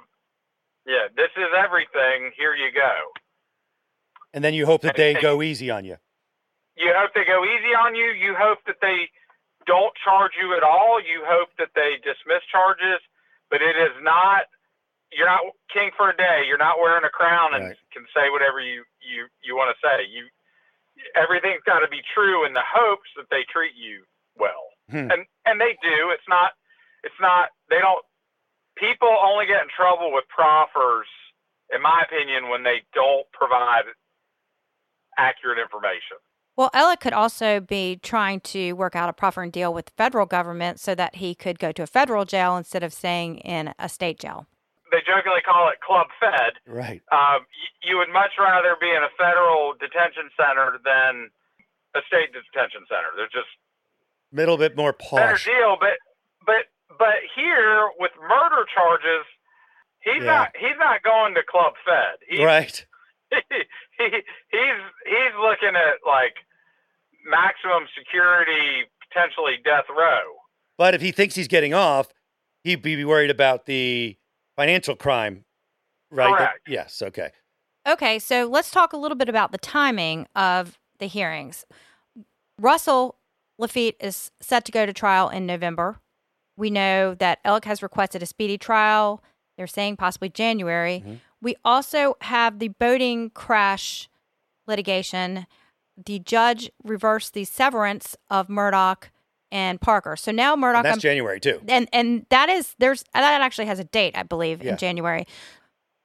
yeah 0.85 1.09
this 1.15 1.33
is 1.37 1.49
everything 1.57 2.31
here 2.37 2.53
you 2.53 2.71
go. 2.73 2.93
And 4.33 4.43
then 4.43 4.53
you 4.53 4.65
hope 4.65 4.81
that 4.81 4.95
they 4.95 5.13
go 5.21 5.41
easy 5.41 5.71
on 5.71 5.85
you. 5.85 5.97
You 6.75 6.91
hope 6.91 7.11
they 7.15 7.23
go 7.23 7.43
easy 7.43 7.73
on 7.73 7.95
you 7.95 8.11
you 8.11 8.35
hope 8.37 8.59
that 8.67 8.77
they 8.81 9.09
don't 9.65 9.93
charge 10.03 10.33
you 10.39 10.53
at 10.55 10.61
all 10.61 11.01
you 11.01 11.23
hope 11.25 11.49
that 11.57 11.73
they 11.73 11.97
dismiss 12.05 12.45
charges 12.51 13.01
but 13.49 13.61
it 13.61 13.73
is 13.73 13.95
not 14.03 14.45
you're 15.11 15.25
not 15.25 15.41
king 15.73 15.89
for 15.97 16.09
a 16.09 16.15
day 16.15 16.43
you're 16.45 16.61
not 16.61 16.77
wearing 16.77 17.05
a 17.05 17.09
crown 17.09 17.55
and 17.55 17.65
right. 17.65 17.77
can 17.93 18.05
say 18.13 18.29
whatever 18.29 18.59
you 18.59 18.83
you 18.99 19.27
you 19.41 19.55
want 19.55 19.71
to 19.71 19.77
say. 19.79 20.03
You 20.05 20.27
everything's 21.15 21.63
got 21.65 21.79
to 21.79 21.87
be 21.87 22.01
true 22.13 22.45
in 22.45 22.53
the 22.53 22.65
hopes 22.65 23.09
that 23.15 23.29
they 23.29 23.45
treat 23.47 23.73
you 23.75 24.03
well 24.35 24.74
Hmm. 24.89 25.09
And 25.09 25.25
and 25.45 25.59
they 25.59 25.77
do. 25.81 26.11
It's 26.13 26.27
not 26.29 26.51
it's 27.03 27.19
not 27.19 27.49
they 27.69 27.79
don't 27.79 28.03
people 28.77 29.09
only 29.09 29.45
get 29.45 29.61
in 29.61 29.69
trouble 29.75 30.11
with 30.13 30.25
proffers, 30.29 31.07
in 31.73 31.81
my 31.81 32.03
opinion, 32.05 32.49
when 32.49 32.63
they 32.63 32.83
don't 32.93 33.25
provide 33.31 33.83
accurate 35.17 35.59
information. 35.59 36.17
Well, 36.55 36.69
Ella 36.73 36.95
could 36.95 37.11
also 37.11 37.59
be 37.59 37.99
trying 38.01 38.39
to 38.55 38.73
work 38.73 38.95
out 38.95 39.09
a 39.09 39.13
proffering 39.13 39.51
deal 39.51 39.73
with 39.73 39.87
the 39.87 39.91
federal 39.97 40.25
government 40.25 40.79
so 40.79 40.95
that 40.95 41.15
he 41.15 41.35
could 41.35 41.59
go 41.59 41.73
to 41.73 41.83
a 41.83 41.87
federal 41.87 42.23
jail 42.23 42.55
instead 42.55 42.83
of 42.83 42.93
staying 42.93 43.39
in 43.39 43.73
a 43.77 43.89
state 43.89 44.19
jail. 44.19 44.47
They 44.91 45.03
jokingly 45.03 45.41
call 45.43 45.67
it 45.67 45.81
Club 45.81 46.07
Fed. 46.19 46.55
Right. 46.65 47.01
Um, 47.11 47.43
you 47.83 47.97
would 47.97 48.07
much 48.07 48.39
rather 48.39 48.77
be 48.79 48.87
in 48.87 49.03
a 49.03 49.11
federal 49.17 49.73
detention 49.75 50.31
center 50.39 50.79
than 50.85 51.29
a 51.95 51.99
state 52.07 52.31
detention 52.31 52.87
center. 52.87 53.11
They're 53.17 53.27
just 53.27 53.51
Middle 54.35 54.57
bit 54.57 54.75
more 54.75 54.91
posh. 54.91 55.45
Better 55.45 55.57
deal, 55.57 55.77
but 55.79 55.97
but 56.45 56.67
but 56.99 57.23
here 57.35 57.89
with 57.99 58.11
murder 58.21 58.65
charges, 58.73 59.25
he's 60.01 60.19
yeah. 60.19 60.25
not 60.25 60.51
he's 60.59 60.77
not 60.77 61.03
going 61.03 61.35
to 61.35 61.41
Club 61.49 61.73
Fed. 61.85 62.19
He's, 62.27 62.43
right. 62.43 62.85
He, 63.31 63.37
he, 63.97 64.05
he's 64.51 64.81
he's 65.05 65.35
looking 65.39 65.75
at 65.75 66.05
like 66.05 66.35
maximum 67.25 67.87
security, 67.97 68.83
potentially 69.07 69.53
death 69.63 69.85
row. 69.89 70.35
But 70.77 70.93
if 70.93 71.01
he 71.01 71.11
thinks 71.11 71.35
he's 71.35 71.47
getting 71.47 71.73
off, 71.73 72.09
he'd 72.63 72.81
be 72.81 73.05
worried 73.05 73.31
about 73.31 73.65
the 73.65 74.17
financial 74.57 74.95
crime, 74.95 75.45
right? 76.11 76.35
Correct. 76.35 76.59
yes. 76.67 77.01
Okay. 77.01 77.31
Okay, 77.87 78.17
so 78.17 78.47
let's 78.47 78.71
talk 78.71 78.93
a 78.93 78.97
little 78.97 79.15
bit 79.15 79.29
about 79.29 79.51
the 79.51 79.59
timing 79.59 80.27
of 80.35 80.79
the 80.99 81.05
hearings. 81.05 81.65
Russell 82.59 83.15
Lafitte 83.57 83.95
is 83.99 84.31
set 84.41 84.65
to 84.65 84.71
go 84.71 84.85
to 84.85 84.93
trial 84.93 85.29
in 85.29 85.45
November. 85.45 85.99
We 86.57 86.69
know 86.69 87.15
that 87.15 87.39
Alec 87.43 87.65
has 87.65 87.83
requested 87.83 88.23
a 88.23 88.25
speedy 88.25 88.57
trial. 88.57 89.23
They're 89.57 89.67
saying 89.67 89.97
possibly 89.97 90.29
January. 90.29 91.03
Mm-hmm. 91.05 91.15
We 91.41 91.55
also 91.63 92.15
have 92.21 92.59
the 92.59 92.69
boating 92.69 93.29
crash 93.29 94.09
litigation. 94.67 95.47
The 96.03 96.19
judge 96.19 96.69
reversed 96.83 97.33
the 97.33 97.45
severance 97.45 98.15
of 98.29 98.47
Murdaugh 98.47 99.09
and 99.51 99.79
Parker. 99.79 100.15
So 100.15 100.31
now 100.31 100.55
Murdaugh. 100.55 100.77
And 100.77 100.85
that's 100.85 100.95
I'm, 100.95 100.99
January 100.99 101.39
too. 101.39 101.61
And 101.67 101.87
and 101.93 102.25
that 102.29 102.49
is 102.49 102.75
there's 102.79 103.03
that 103.13 103.41
actually 103.41 103.67
has 103.67 103.79
a 103.79 103.83
date, 103.85 104.17
I 104.17 104.23
believe, 104.23 104.63
yeah. 104.63 104.71
in 104.71 104.77
January. 104.77 105.25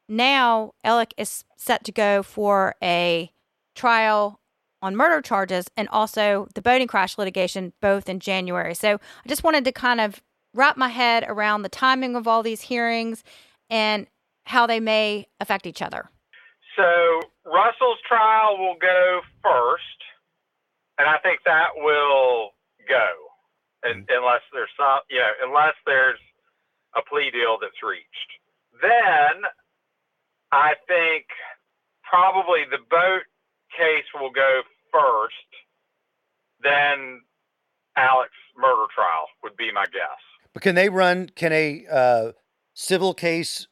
Now 0.09 0.75
Alec 0.85 1.15
is 1.17 1.45
set 1.57 1.85
to 1.85 1.93
go 1.93 2.23
for 2.23 2.75
a 2.83 3.33
trial 3.75 4.41
on 4.83 4.97
murder 4.97 5.21
charges 5.21 5.69
and 5.77 5.89
also 5.89 6.49
the 6.55 6.63
boating 6.63 6.87
crash 6.87 7.19
litigation, 7.19 7.73
both 7.81 8.09
in 8.09 8.21
January. 8.21 8.75
So 8.75 8.95
I 8.95 9.29
just 9.29 9.45
wanted 9.45 9.65
to 9.65 9.73
kind 9.73 10.01
of 10.01 10.23
wrap 10.55 10.77
my 10.77 10.89
head 10.89 11.25
around 11.29 11.63
the 11.63 11.69
timing 11.69 12.17
of 12.17 12.27
all 12.27 12.43
these 12.43 12.63
hearings 12.63 13.23
and 13.69 14.07
how 14.45 14.67
they 14.67 14.81
may 14.81 15.29
affect 15.39 15.67
each 15.67 15.83
other. 15.83 16.11
So 16.77 17.21
Russell's 17.45 17.99
trial 18.07 18.59
will 18.59 18.77
go 18.81 19.21
first, 19.43 19.83
and 20.99 21.09
I 21.09 21.19
think 21.19 21.41
that 21.45 21.77
will 21.77 22.51
go, 22.89 23.09
and, 23.83 24.07
mm-hmm. 24.07 24.17
unless 24.17 24.43
there's 24.53 24.71
some, 24.77 25.01
you 25.11 25.19
know, 25.19 25.33
unless 25.45 25.75
there's 25.87 26.19
a 26.97 27.03
plea 27.03 27.31
deal 27.31 27.59
that's 27.61 27.83
reached. 27.83 28.31
Then 28.83 29.45
I 30.51 30.75
think 30.89 31.27
probably 32.03 32.65
the 32.69 32.83
boat 32.91 33.30
case 33.77 34.05
will 34.15 34.31
go 34.31 34.63
first, 34.93 35.35
then 36.63 37.21
Alex 37.97 38.31
murder 38.57 38.87
trial 38.95 39.27
would 39.43 39.57
be 39.57 39.73
my 39.73 39.85
guess. 39.87 40.21
But 40.53 40.63
can 40.63 40.75
they 40.75 40.89
run? 40.89 41.31
Can 41.35 41.53
a 41.53 41.87
uh, 41.91 42.33
civil 42.75 43.15
case, 43.15 43.67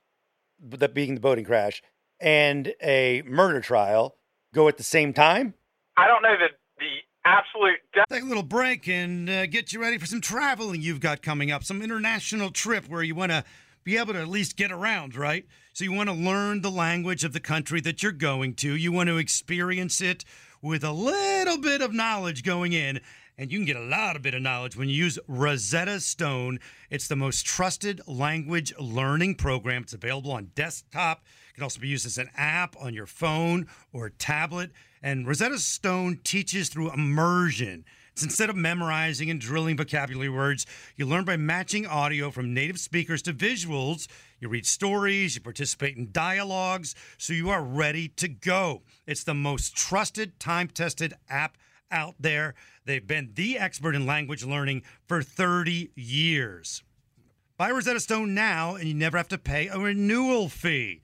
that 0.61 0.95
being 0.95 1.15
the 1.15 1.21
boating 1.21 1.45
crash, 1.45 1.83
and 2.21 2.73
a 2.83 3.23
murder 3.27 3.61
trial 3.61 4.17
go 4.55 4.69
at 4.69 4.77
the 4.77 4.83
same 4.83 5.13
time? 5.13 5.55
I 5.97 6.07
don't 6.07 6.23
know 6.23 6.37
that 6.39 6.53
the 6.79 6.87
absolute. 7.25 7.79
De- 7.93 8.05
Take 8.09 8.23
a 8.23 8.27
little 8.27 8.43
break 8.43 8.89
and 8.89 9.29
uh, 9.29 9.47
get 9.47 9.73
you 9.73 9.81
ready 9.81 9.99
for 9.99 10.07
some 10.07 10.21
traveling 10.21 10.81
you've 10.81 11.01
got 11.01 11.23
coming 11.23 11.51
up. 11.51 11.65
Some 11.65 11.83
international 11.83 12.51
trip 12.51 12.89
where 12.89 13.03
you 13.03 13.15
want 13.15 13.33
to 13.33 13.45
be 13.85 13.97
able 13.97 14.13
to 14.13 14.21
at 14.21 14.29
least 14.29 14.57
get 14.57 14.71
around, 14.71 15.17
right? 15.17 15.47
So 15.79 15.85
you 15.85 15.93
want 15.93 16.09
to 16.09 16.13
learn 16.13 16.63
the 16.63 16.73
language 16.73 17.23
of 17.23 17.33
the 17.33 17.39
country 17.39 17.81
that 17.83 18.03
you're 18.03 18.11
going 18.11 18.55
to. 18.55 18.75
You 18.75 18.91
want 18.91 19.11
to 19.11 19.19
experience 19.19 20.01
it 20.01 20.25
with 20.61 20.83
a 20.83 20.91
little 20.91 21.57
bit 21.57 21.83
of 21.83 21.93
knowledge 21.93 22.43
going 22.43 22.73
in. 22.73 22.99
And 23.39 23.53
you 23.53 23.59
can 23.59 23.65
get 23.65 23.77
a 23.77 23.85
lot 23.85 24.17
of 24.17 24.23
bit 24.23 24.35
of 24.35 24.43
knowledge 24.43 24.77
when 24.77 24.89
you 24.89 24.97
use 24.97 25.21
Rosetta 25.29 26.01
Stone. 26.01 26.59
It's 26.91 27.07
the 27.07 27.15
most 27.15 27.47
trusted 27.47 28.01
language 28.09 28.75
learning 28.81 29.37
program. 29.37 29.83
It's 29.83 29.93
available 29.93 30.33
on 30.33 30.51
desktop. 30.57 31.23
It 31.51 31.55
can 31.55 31.63
also 31.63 31.79
be 31.79 31.87
used 31.87 32.07
as 32.07 32.19
an 32.19 32.31
app 32.37 32.75
on 32.81 32.93
your 32.93 33.07
phone 33.07 33.69
or 33.93 34.11
tablet. 34.11 34.73
And 35.01 35.29
Rosetta 35.29 35.61
Stone 35.61 36.23
teaches 36.25 36.71
through 36.71 36.93
immersion. 36.93 37.85
Instead 38.23 38.51
of 38.51 38.57
memorizing 38.57 39.31
and 39.31 39.41
drilling 39.41 39.77
vocabulary 39.77 40.29
words, 40.29 40.67
you 40.97 41.07
learn 41.07 41.25
by 41.25 41.37
matching 41.37 41.87
audio 41.87 42.31
from 42.31 42.55
native 42.55 42.79
speakers 42.79 43.23
to 43.23 43.33
visuals. 43.33 44.09
You 44.41 44.49
read 44.49 44.67
stories, 44.67 45.35
you 45.35 45.41
participate 45.41 45.97
in 45.97 46.11
dialogues, 46.13 46.95
so 47.17 47.33
you 47.33 47.51
are 47.51 47.63
ready 47.63 48.09
to 48.09 48.29
go. 48.29 48.83
It's 49.07 49.25
the 49.25 49.35
most 49.35 49.77
trusted, 49.77 50.39
time 50.41 50.69
tested 50.69 51.15
app 51.29 51.59
out 51.91 52.15
there. 52.19 52.55
They've 52.85 53.07
been 53.07 53.33
the 53.35 53.59
expert 53.59 53.95
in 53.95 54.07
language 54.07 54.45
learning 54.45 54.83
for 55.07 55.23
30 55.23 55.91
years. 55.95 56.83
Buy 57.57 57.71
Rosetta 57.71 58.01
Stone 58.01 58.35
now, 58.35 58.77
and 58.77 58.87
you 58.87 58.95
never 58.95 59.17
have 59.17 59.29
to 59.29 59.39
pay 59.39 59.69
a 59.69 59.79
renewal 59.79 60.49
fee. 60.49 61.03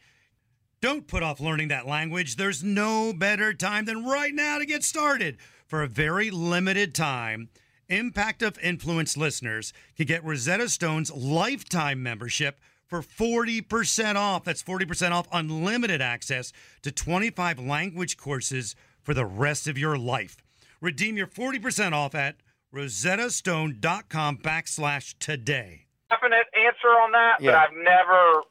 Don't 0.81 1.07
put 1.07 1.23
off 1.23 1.41
learning 1.41 1.69
that 1.69 1.87
language. 1.87 2.37
There's 2.37 2.63
no 2.63 3.13
better 3.13 3.55
time 3.55 3.87
than 3.87 4.05
right 4.05 4.35
now 4.35 4.59
to 4.59 4.67
get 4.67 4.85
started. 4.85 5.39
For 5.67 5.83
a 5.83 5.89
very 5.89 6.31
limited 6.31 6.95
time, 6.95 7.49
Impact 7.89 8.43
of 8.43 8.59
Influence 8.59 9.17
listeners 9.17 9.73
can 9.97 10.07
get 10.07 10.25
Rosetta 10.25 10.69
Stone's 10.69 11.11
lifetime 11.13 12.03
membership 12.03 12.61
for 12.87 13.01
40% 13.01 14.17
off. 14.17 14.45
That's 14.45 14.63
40% 14.63 15.13
off 15.13 15.27
unlimited 15.33 16.01
access 16.01 16.53
to 16.83 16.93
25 16.93 17.59
language 17.59 18.17
courses 18.17 18.77
for 19.03 19.15
the 19.15 19.25
rest 19.25 19.67
of 19.67 19.79
your 19.79 19.97
life. 19.97 20.37
Redeem 20.81 21.17
your 21.17 21.27
40% 21.27 21.93
off 21.93 22.15
at 22.15 22.37
rosettastone.com 22.75 24.39
backslash 24.39 25.15
today. 25.19 25.87
Definite 26.11 26.47
answer 26.55 26.89
on 26.89 27.13
that, 27.13 27.37
but 27.41 27.55
I've 27.55 27.73
never, 27.73 28.43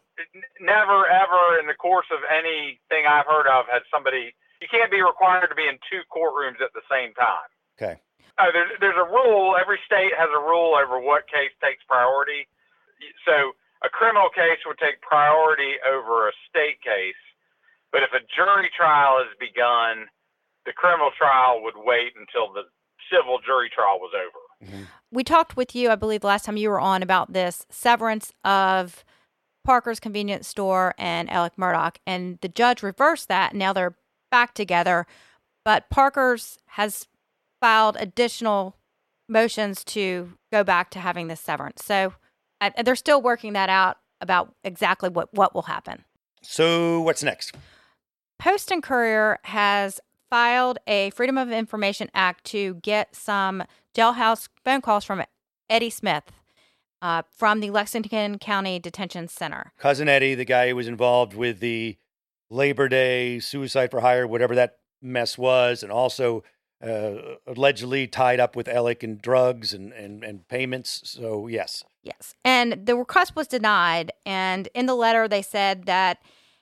never, 0.60 1.06
ever 1.08 1.60
in 1.60 1.68
the 1.68 1.76
course 1.76 2.08
of 2.12 2.20
anything 2.30 3.06
I've 3.08 3.26
heard 3.26 3.48
of 3.48 3.66
had 3.72 3.84
somebody. 3.92 4.34
You 4.64 4.72
can't 4.72 4.88
be 4.88 5.04
required 5.04 5.52
to 5.52 5.60
be 5.60 5.68
in 5.68 5.76
two 5.92 6.08
courtrooms 6.08 6.64
at 6.64 6.72
the 6.72 6.88
same 6.88 7.12
time. 7.20 7.52
Okay. 7.76 8.00
Oh, 8.40 8.48
there's 8.56 8.72
there's 8.80 8.96
a 8.96 9.04
rule. 9.12 9.60
Every 9.60 9.78
state 9.84 10.16
has 10.16 10.32
a 10.32 10.40
rule 10.40 10.80
over 10.80 11.04
what 11.04 11.28
case 11.28 11.52
takes 11.60 11.84
priority. 11.84 12.48
So 13.28 13.60
a 13.84 13.90
criminal 13.92 14.32
case 14.32 14.64
would 14.66 14.80
take 14.80 15.04
priority 15.04 15.76
over 15.84 16.30
a 16.30 16.34
state 16.48 16.80
case, 16.80 17.20
but 17.92 18.08
if 18.08 18.16
a 18.16 18.24
jury 18.32 18.72
trial 18.72 19.20
is 19.20 19.36
begun, 19.36 20.08
the 20.66 20.72
criminal 20.72 21.12
trial 21.12 21.60
would 21.62 21.76
wait 21.76 22.16
until 22.16 22.48
the 22.54 22.64
civil 23.12 23.44
jury 23.46 23.70
trial 23.70 24.00
was 24.00 24.16
over. 24.16 24.72
Mm-hmm. 24.72 24.84
We 25.12 25.26
talked 25.26 25.58
with 25.58 25.76
you, 25.76 25.92
I 25.92 25.96
believe, 25.96 26.22
the 26.22 26.28
last 26.28 26.46
time 26.46 26.56
you 26.56 26.70
were 26.70 26.80
on 26.80 27.04
about 27.04 27.34
this 27.34 27.66
severance 27.70 28.32
of 28.46 29.04
Parker's 29.66 30.00
convenience 30.00 30.48
store 30.48 30.96
and 30.98 31.30
Alec 31.30 31.54
Murdaugh, 31.58 31.96
and 32.08 32.40
the 32.42 32.48
judge 32.48 32.82
reversed 32.82 33.28
that. 33.28 33.54
Now 33.54 33.74
they're 33.74 33.96
back 34.34 34.56
together, 34.56 35.06
but 35.64 35.92
Parker's 35.92 36.58
has 36.70 37.08
filed 37.62 37.96
additional 38.00 38.76
motions 39.30 39.84
to 39.84 40.34
go 40.52 40.64
back 40.64 40.90
to 40.90 41.00
having 41.00 41.28
this 41.28 41.40
severance. 41.40 41.86
So 41.86 42.16
uh, 42.60 42.72
they're 42.84 42.96
still 42.96 43.22
working 43.22 43.54
that 43.54 43.70
out 43.70 43.98
about 44.22 44.56
exactly 44.64 45.08
what, 45.08 45.32
what 45.36 45.54
will 45.54 45.62
happen. 45.62 46.04
So 46.42 47.02
what's 47.02 47.22
next? 47.22 47.56
Post 48.40 48.72
and 48.72 48.82
Courier 48.82 49.38
has 49.44 50.00
filed 50.32 50.80
a 50.88 51.12
Freedom 51.12 51.38
of 51.38 51.52
Information 51.52 52.10
Act 52.16 52.44
to 52.46 52.74
get 52.82 53.16
some 53.16 53.64
jailhouse 53.96 54.50
phone 54.66 54.82
calls 54.82 55.06
from 55.06 55.22
Eddie 55.70 55.92
Smith 55.92 56.24
uh, 57.04 57.22
from 57.30 57.60
the 57.60 57.70
Lexington 57.70 58.40
County 58.40 58.80
Detention 58.80 59.28
Center. 59.28 59.74
Cousin 59.78 60.10
Eddie, 60.10 60.34
the 60.34 60.44
guy 60.44 60.70
who 60.70 60.76
was 60.76 60.88
involved 60.88 61.36
with 61.36 61.60
the 61.60 61.98
Labor 62.50 62.90
Day 62.90 63.40
suicide 63.40 63.92
for 63.92 64.02
hire, 64.02 64.28
whatever 64.28 64.56
that 64.56 64.78
mess 65.02 65.38
was, 65.38 65.84
and 65.84 65.92
also 65.92 66.44
uh, 66.82 67.36
allegedly 67.48 68.08
tied 68.08 68.40
up 68.40 68.56
with 68.56 68.68
Alec 68.68 69.04
and 69.04 69.22
drugs 69.22 69.74
and, 69.74 69.94
and, 69.94 70.24
and 70.24 70.48
payments. 70.48 71.02
So, 71.06 71.48
yes. 71.48 71.84
Yes. 72.04 72.34
And 72.44 72.86
the 72.86 72.96
request 72.96 73.36
was 73.36 73.48
denied. 73.48 74.12
And 74.26 74.68
in 74.74 74.86
the 74.86 74.96
letter, 74.96 75.28
they 75.28 75.42
said 75.42 75.86
that 75.86 76.20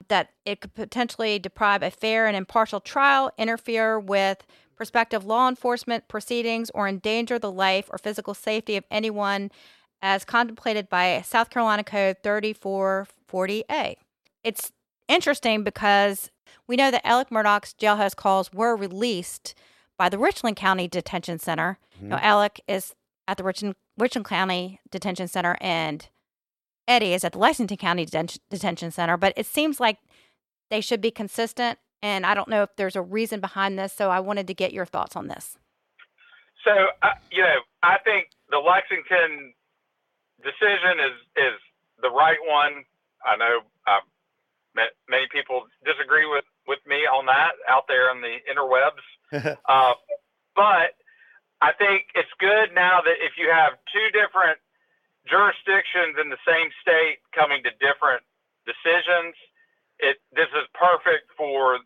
that 0.07 0.29
it 0.45 0.61
could 0.61 0.73
potentially 0.73 1.39
deprive 1.39 1.83
a 1.83 1.91
fair 1.91 2.27
and 2.27 2.35
impartial 2.35 2.79
trial, 2.79 3.31
interfere 3.37 3.99
with 3.99 4.45
prospective 4.75 5.23
law 5.23 5.47
enforcement 5.47 6.07
proceedings, 6.07 6.71
or 6.73 6.87
endanger 6.87 7.37
the 7.37 7.51
life 7.51 7.87
or 7.91 7.97
physical 7.97 8.33
safety 8.33 8.75
of 8.75 8.83
anyone 8.89 9.51
as 10.01 10.25
contemplated 10.25 10.89
by 10.89 11.21
South 11.21 11.49
Carolina 11.49 11.83
Code 11.83 12.17
3440A. 12.23 13.95
It's 14.43 14.71
interesting 15.11 15.63
because 15.63 16.31
we 16.67 16.75
know 16.75 16.91
that 16.91 17.05
Alec 17.05 17.29
Murdaugh's 17.29 17.73
jailhouse 17.73 18.15
calls 18.15 18.51
were 18.53 18.75
released 18.75 19.53
by 19.97 20.09
the 20.09 20.17
Richland 20.17 20.55
County 20.55 20.87
Detention 20.87 21.37
Center. 21.39 21.77
Now, 21.99 22.17
Alec 22.17 22.61
is 22.67 22.95
at 23.27 23.37
the 23.37 23.43
Richland, 23.43 23.75
Richland 23.97 24.25
County 24.25 24.79
Detention 24.89 25.27
Center 25.27 25.57
and 25.61 26.07
Eddie 26.87 27.13
is 27.13 27.23
at 27.23 27.33
the 27.33 27.37
Lexington 27.39 27.77
County 27.77 28.05
Deten- 28.05 28.39
Detention 28.49 28.89
Center, 28.91 29.15
but 29.17 29.33
it 29.37 29.45
seems 29.45 29.79
like 29.79 29.99
they 30.71 30.81
should 30.81 31.01
be 31.01 31.11
consistent. 31.11 31.77
And 32.01 32.25
I 32.25 32.33
don't 32.33 32.47
know 32.47 32.63
if 32.63 32.69
there's 32.77 32.95
a 32.95 33.01
reason 33.01 33.39
behind 33.39 33.77
this, 33.77 33.93
so 33.93 34.09
I 34.09 34.19
wanted 34.19 34.47
to 34.47 34.53
get 34.55 34.73
your 34.73 34.85
thoughts 34.87 35.15
on 35.15 35.27
this. 35.27 35.57
So, 36.65 36.71
uh, 37.03 37.09
you 37.31 37.43
know, 37.43 37.59
I 37.83 37.97
think 38.03 38.29
the 38.49 38.57
Lexington 38.57 39.53
decision 40.43 40.99
is 40.99 41.17
is 41.37 41.59
the 42.01 42.09
right 42.09 42.37
one. 42.47 42.83
I 43.23 43.37
know 43.37 43.59
uh, 43.85 43.91
ma- 43.91 43.99
many 44.75 45.27
people 45.31 45.67
disagree 45.85 46.25
with 46.25 46.45
with 46.67 46.79
me 46.87 47.03
on 47.09 47.25
that 47.25 47.57
out 47.67 47.85
there 47.87 48.11
in 48.11 48.21
the 48.21 48.37
interwebs, 48.47 49.03
uh, 49.67 49.93
but 50.55 50.95
I 51.61 51.73
think 51.77 52.09
it's 52.15 52.31
good 52.39 52.73
now 52.73 53.01
that 53.05 53.21
if 53.21 53.37
you 53.37 53.51
have 53.53 53.77
two 53.93 54.07
different 54.15 54.57
jurisdictions 55.29 56.17
in 56.17 56.33
the 56.33 56.41
same 56.47 56.73
state 56.81 57.21
coming 57.35 57.61
to 57.63 57.71
different 57.77 58.25
decisions, 58.65 59.37
it 59.99 60.17
this 60.33 60.49
is 60.57 60.65
perfect 60.73 61.29
for 61.37 61.77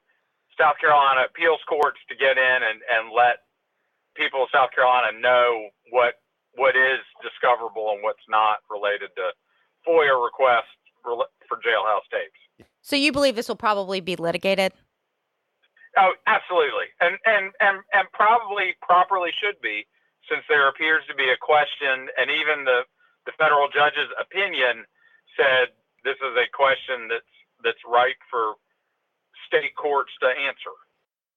South 0.56 0.80
Carolina 0.80 1.28
appeals 1.28 1.60
courts 1.68 2.00
to 2.08 2.16
get 2.16 2.40
in 2.40 2.60
and, 2.64 2.80
and 2.88 3.12
let 3.12 3.44
people 4.16 4.44
of 4.44 4.50
South 4.56 4.72
Carolina 4.72 5.12
know 5.20 5.70
what 5.92 6.16
what 6.56 6.76
is 6.80 7.04
discoverable 7.20 7.92
and 7.92 8.00
what's 8.00 8.24
not 8.32 8.64
related 8.72 9.12
to 9.20 9.36
FOIA 9.84 10.16
requests 10.16 10.72
for 11.04 11.60
jailhouse 11.60 12.08
tapes. 12.10 12.40
So 12.86 12.96
you 12.96 13.12
believe 13.12 13.36
this 13.36 13.50
will 13.50 13.56
probably 13.56 14.00
be 14.00 14.16
litigated? 14.16 14.72
Oh, 15.98 16.14
absolutely, 16.28 16.94
and 17.02 17.18
and 17.26 17.52
and 17.60 17.82
and 17.94 18.06
probably 18.14 18.76
properly 18.84 19.32
should 19.42 19.60
be, 19.60 19.88
since 20.30 20.44
there 20.48 20.68
appears 20.70 21.02
to 21.10 21.16
be 21.16 21.24
a 21.24 21.38
question, 21.42 22.10
and 22.16 22.30
even 22.30 22.64
the 22.64 22.82
the 23.26 23.32
federal 23.40 23.70
judge's 23.74 24.14
opinion 24.22 24.86
said 25.36 25.74
this 26.04 26.18
is 26.22 26.38
a 26.38 26.46
question 26.56 27.10
that's 27.10 27.34
that's 27.64 27.82
ripe 27.90 28.22
for 28.30 28.54
state 29.48 29.76
courts 29.76 30.12
to 30.22 30.28
answer. 30.28 30.78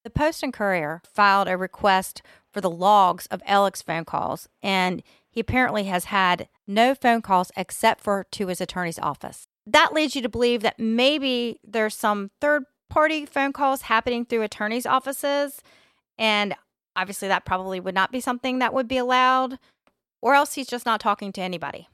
The 0.03 0.11
Post 0.11 0.43
and 0.43 0.53
Courier 0.53 1.01
filed 1.11 1.47
a 1.47 1.57
request 1.57 2.21
for 2.51 2.61
the 2.61 2.69
logs 2.69 3.25
of 3.27 3.41
Alec's 3.47 3.81
phone 3.81 4.05
calls, 4.05 4.47
and 4.61 5.01
he 5.31 5.39
apparently 5.39 5.85
has 5.85 6.05
had 6.05 6.47
no 6.67 6.93
phone 6.93 7.23
calls 7.23 7.51
except 7.57 8.01
for 8.01 8.27
to 8.33 8.47
his 8.47 8.61
attorney's 8.61 8.99
office. 8.99 9.48
That 9.71 9.93
leads 9.93 10.15
you 10.15 10.21
to 10.23 10.29
believe 10.29 10.61
that 10.63 10.79
maybe 10.79 11.59
there's 11.63 11.93
some 11.95 12.31
third 12.41 12.63
party 12.89 13.25
phone 13.27 13.53
calls 13.53 13.83
happening 13.83 14.25
through 14.25 14.41
attorneys' 14.41 14.87
offices, 14.87 15.61
and 16.17 16.55
obviously 16.95 17.27
that 17.27 17.45
probably 17.45 17.79
would 17.79 17.93
not 17.93 18.11
be 18.11 18.19
something 18.19 18.59
that 18.59 18.73
would 18.73 18.87
be 18.87 18.97
allowed, 18.97 19.59
or 20.21 20.33
else 20.33 20.55
he's 20.55 20.67
just 20.67 20.87
not 20.87 20.99
talking 20.99 21.31
to 21.33 21.41
anybody. 21.41 21.87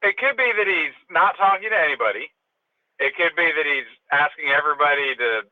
It 0.00 0.16
could 0.16 0.36
be 0.36 0.52
that 0.54 0.66
he's 0.66 0.94
not 1.10 1.36
talking 1.36 1.70
to 1.70 1.76
anybody. 1.76 2.30
It 3.00 3.14
could 3.16 3.34
be 3.34 3.50
that 3.50 3.66
he's 3.66 3.90
asking 4.12 4.50
everybody 4.54 5.16
to 5.18 5.42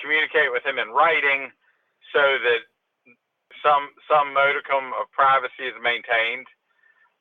communicate 0.00 0.50
with 0.50 0.64
him 0.64 0.78
in 0.78 0.88
writing 0.96 1.52
so 2.12 2.20
that 2.20 2.64
some 3.62 3.92
some 4.08 4.32
modicum 4.32 4.96
of 4.96 5.12
privacy 5.12 5.68
is 5.68 5.76
maintained. 5.82 6.48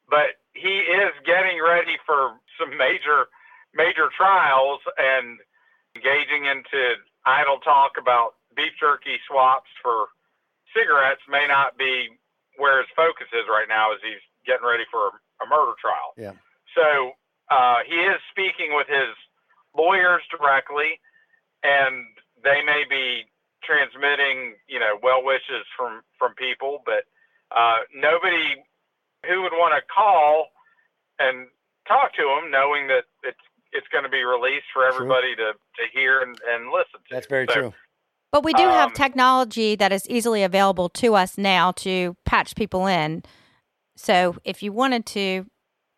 But 0.09 0.40
he 0.53 0.83
is 0.83 1.13
getting 1.25 1.61
ready 1.61 1.97
for 2.05 2.37
some 2.59 2.77
major 2.77 3.27
major 3.73 4.11
trials 4.15 4.79
and 4.97 5.39
engaging 5.95 6.45
into 6.45 6.99
idle 7.25 7.59
talk 7.63 7.95
about 7.99 8.35
beef 8.55 8.73
jerky 8.79 9.15
swaps 9.27 9.69
for 9.81 10.11
cigarettes 10.75 11.23
may 11.29 11.47
not 11.47 11.77
be 11.77 12.09
where 12.57 12.79
his 12.79 12.91
focus 12.95 13.27
is 13.31 13.47
right 13.47 13.67
now 13.67 13.93
as 13.93 13.99
he's 14.03 14.23
getting 14.45 14.65
ready 14.67 14.83
for 14.91 15.21
a 15.39 15.45
murder 15.47 15.75
trial. 15.79 16.11
Yeah. 16.17 16.35
So 16.75 17.15
uh, 17.49 17.83
he 17.87 17.95
is 17.95 18.19
speaking 18.31 18.75
with 18.75 18.87
his 18.87 19.15
lawyers 19.75 20.21
directly, 20.31 20.99
and 21.63 22.05
they 22.43 22.63
may 22.63 22.83
be 22.89 23.27
transmitting, 23.63 24.55
you 24.67 24.79
know, 24.79 24.99
well 25.01 25.23
wishes 25.23 25.67
from 25.77 26.01
from 26.17 26.33
people, 26.35 26.83
but 26.85 27.07
uh, 27.55 27.83
nobody 27.93 28.63
who 29.27 29.41
would 29.43 29.53
want 29.53 29.73
to 29.75 29.81
call 29.93 30.47
and 31.19 31.47
talk 31.87 32.13
to 32.15 32.21
him, 32.23 32.51
knowing 32.51 32.87
that 32.87 33.03
it's 33.23 33.37
it's 33.73 33.87
going 33.87 34.03
to 34.03 34.09
be 34.09 34.23
released 34.23 34.65
for 34.73 34.85
everybody 34.85 35.35
to 35.35 35.53
to 35.53 35.83
hear 35.93 36.19
and, 36.21 36.37
and 36.49 36.65
listen 36.71 36.99
to. 37.07 37.09
That's 37.11 37.27
very 37.27 37.45
So, 37.47 37.53
true. 37.53 37.73
But 38.31 38.43
we 38.45 38.53
do 38.53 38.63
have 38.63 38.87
Um, 38.89 38.93
technology 38.93 39.75
that 39.75 39.91
is 39.91 40.07
easily 40.09 40.43
available 40.43 40.87
to 40.89 41.15
us 41.15 41.37
now 41.37 41.71
to 41.73 42.15
patch 42.25 42.55
people 42.55 42.87
in. 42.87 43.23
So 43.97 44.37
if 44.45 44.63
you 44.63 44.71
wanted 44.71 45.05
to 45.07 45.45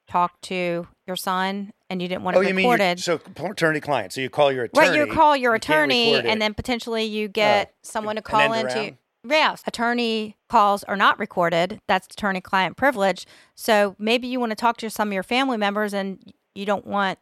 talk 0.07 0.41
to 0.41 0.87
your 1.07 1.15
son 1.15 1.73
and 1.91 2.01
you 2.01 2.07
didn't 2.07 2.23
want 2.23 2.35
Oh, 2.35 2.41
it 2.41 2.43
you 2.49 2.49
you- 2.49 2.55
recorded, 2.57 2.99
so 2.99 3.19
attorney 3.37 3.79
client? 3.79 4.13
So 4.13 4.21
you 4.21 4.29
call 4.31 4.51
your 4.51 4.63
attorney. 4.65 4.89
right, 4.89 4.97
you 4.97 5.13
call 5.13 5.35
your 5.37 5.53
you 5.53 5.59
can't 5.59 5.63
attorney 5.63 6.11
record 6.13 6.25
it. 6.25 6.29
and 6.31 6.41
then 6.41 6.53
potentially 6.55 7.03
you 7.03 7.27
get 7.27 7.69
Oh, 7.69 7.75
someone 7.83 8.15
to 8.15 8.19
an 8.19 8.23
call 8.23 8.53
end 8.53 8.67
into. 8.69 8.97
Yes, 9.25 9.63
attorney 9.65 10.35
calls 10.49 10.83
are 10.83 10.97
not 10.97 11.17
recorded. 11.19 11.79
That's 11.87 12.07
attorney 12.07 12.41
client 12.41 12.75
privilege. 12.77 13.25
So 13.55 13.95
maybe 13.97 14.27
you 14.27 14.39
want 14.39 14.51
to 14.51 14.55
talk 14.55 14.77
to 14.77 14.89
some 14.89 15.09
of 15.09 15.13
your 15.13 15.23
family 15.23 15.57
members 15.57 15.93
and 15.93 16.33
you 16.55 16.65
don't 16.65 16.85
want 16.85 17.19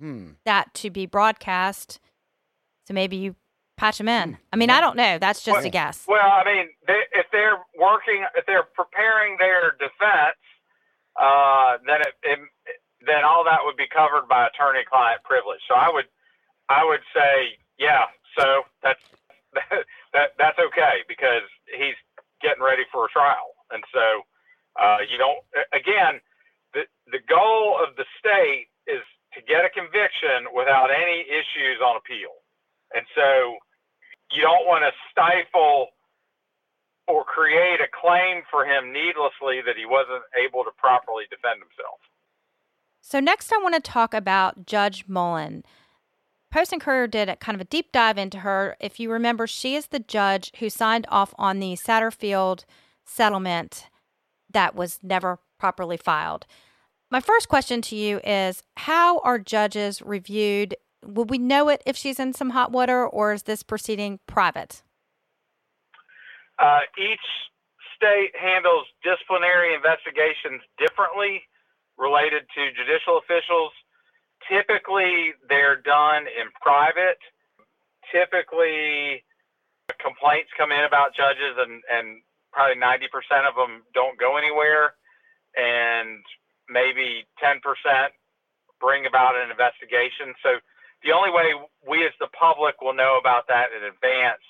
Hmm. 0.00 0.32
that 0.44 0.72
to 0.74 0.90
be 0.90 1.06
broadcast. 1.06 2.00
So 2.88 2.94
maybe 2.94 3.16
you 3.16 3.36
patch 3.76 3.98
them 3.98 4.08
in. 4.08 4.38
I 4.52 4.56
mean, 4.56 4.70
I 4.70 4.80
don't 4.80 4.96
know. 4.96 5.18
That's 5.18 5.42
just 5.42 5.64
a 5.64 5.70
guess. 5.70 6.04
Well, 6.08 6.20
I 6.32 6.44
mean, 6.44 6.68
they, 6.86 7.00
if 7.12 7.26
they're 7.30 7.58
working, 7.78 8.24
if 8.36 8.44
they're 8.46 8.64
preparing 8.74 9.36
their 9.38 9.72
defense, 9.72 10.36
uh, 11.20 11.78
then 11.86 12.00
it, 12.00 12.14
it, 12.22 12.38
then 13.06 13.24
all 13.24 13.44
that 13.44 13.60
would 13.64 13.76
be 13.76 13.86
covered 13.86 14.28
by 14.28 14.46
attorney-client 14.48 15.22
privilege. 15.24 15.60
So 15.68 15.74
I 15.74 15.90
would, 15.92 16.06
I 16.68 16.84
would 16.84 17.00
say, 17.14 17.58
yeah. 17.78 18.06
So 18.36 18.62
that's 18.82 19.00
that 20.14 20.38
that's 20.38 20.56
okay 20.56 21.02
because 21.10 21.44
he's 21.66 21.98
getting 22.40 22.62
ready 22.62 22.86
for 22.88 23.04
a 23.04 23.10
trial, 23.10 23.52
and 23.70 23.82
so 23.92 24.22
uh, 24.80 25.02
you 25.04 25.18
don't. 25.18 25.42
Again, 25.74 26.22
the 26.72 26.86
the 27.10 27.20
goal 27.28 27.76
of 27.76 27.98
the 27.98 28.06
state 28.16 28.70
is 28.86 29.02
to 29.34 29.42
get 29.42 29.66
a 29.66 29.70
conviction 29.70 30.48
without 30.54 30.88
any 30.94 31.26
issues 31.26 31.82
on 31.84 31.98
appeal, 31.98 32.32
and 32.94 33.04
so 33.12 33.58
you 34.32 34.40
don't 34.40 34.64
want 34.64 34.86
to 34.86 34.92
stifle 35.10 35.92
or 37.06 37.24
create 37.24 37.80
a 37.82 37.90
claim 37.92 38.42
for 38.50 38.64
him 38.64 38.92
needlessly 38.92 39.60
that 39.66 39.76
he 39.76 39.84
wasn't 39.84 40.24
able 40.40 40.64
to 40.64 40.70
properly 40.78 41.24
defend 41.28 41.60
himself. 41.60 42.00
So 43.02 43.20
next, 43.20 43.52
I 43.52 43.58
want 43.58 43.74
to 43.74 43.80
talk 43.80 44.14
about 44.14 44.64
Judge 44.64 45.04
Mullen. 45.06 45.64
Post 46.54 46.72
and 46.72 46.80
Courier 46.80 47.08
did 47.08 47.28
a 47.28 47.34
kind 47.34 47.56
of 47.56 47.60
a 47.60 47.64
deep 47.64 47.90
dive 47.90 48.16
into 48.16 48.38
her. 48.38 48.76
If 48.78 49.00
you 49.00 49.10
remember, 49.10 49.48
she 49.48 49.74
is 49.74 49.88
the 49.88 49.98
judge 49.98 50.52
who 50.60 50.70
signed 50.70 51.04
off 51.08 51.34
on 51.36 51.58
the 51.58 51.72
Satterfield 51.72 52.64
settlement 53.04 53.88
that 54.52 54.76
was 54.76 55.00
never 55.02 55.40
properly 55.58 55.96
filed. 55.96 56.46
My 57.10 57.18
first 57.18 57.48
question 57.48 57.82
to 57.82 57.96
you 57.96 58.20
is 58.22 58.62
How 58.76 59.18
are 59.24 59.40
judges 59.40 60.00
reviewed? 60.00 60.76
Will 61.04 61.24
we 61.24 61.38
know 61.38 61.68
it 61.70 61.82
if 61.86 61.96
she's 61.96 62.20
in 62.20 62.32
some 62.32 62.50
hot 62.50 62.70
water, 62.70 63.04
or 63.04 63.32
is 63.32 63.42
this 63.42 63.64
proceeding 63.64 64.20
private? 64.28 64.84
Uh, 66.60 66.82
each 66.96 67.26
state 67.96 68.30
handles 68.40 68.86
disciplinary 69.02 69.74
investigations 69.74 70.62
differently 70.78 71.42
related 71.98 72.44
to 72.54 72.70
judicial 72.78 73.18
officials. 73.18 73.72
Typically, 74.50 75.32
they're 75.48 75.80
done 75.80 76.26
in 76.28 76.52
private. 76.60 77.18
Typically, 78.12 79.24
complaints 80.00 80.50
come 80.56 80.72
in 80.72 80.84
about 80.84 81.16
judges, 81.16 81.56
and, 81.56 81.82
and 81.88 82.20
probably 82.52 82.76
90% 82.76 83.08
of 83.48 83.54
them 83.56 83.82
don't 83.94 84.18
go 84.18 84.36
anywhere, 84.36 84.94
and 85.56 86.22
maybe 86.68 87.24
10% 87.42 87.60
bring 88.80 89.06
about 89.06 89.36
an 89.36 89.50
investigation. 89.50 90.34
So, 90.42 90.60
the 91.04 91.12
only 91.12 91.30
way 91.30 91.52
we 91.86 92.06
as 92.06 92.16
the 92.18 92.32
public 92.32 92.80
will 92.80 92.94
know 92.94 93.18
about 93.20 93.44
that 93.48 93.76
in 93.76 93.84
advance 93.84 94.40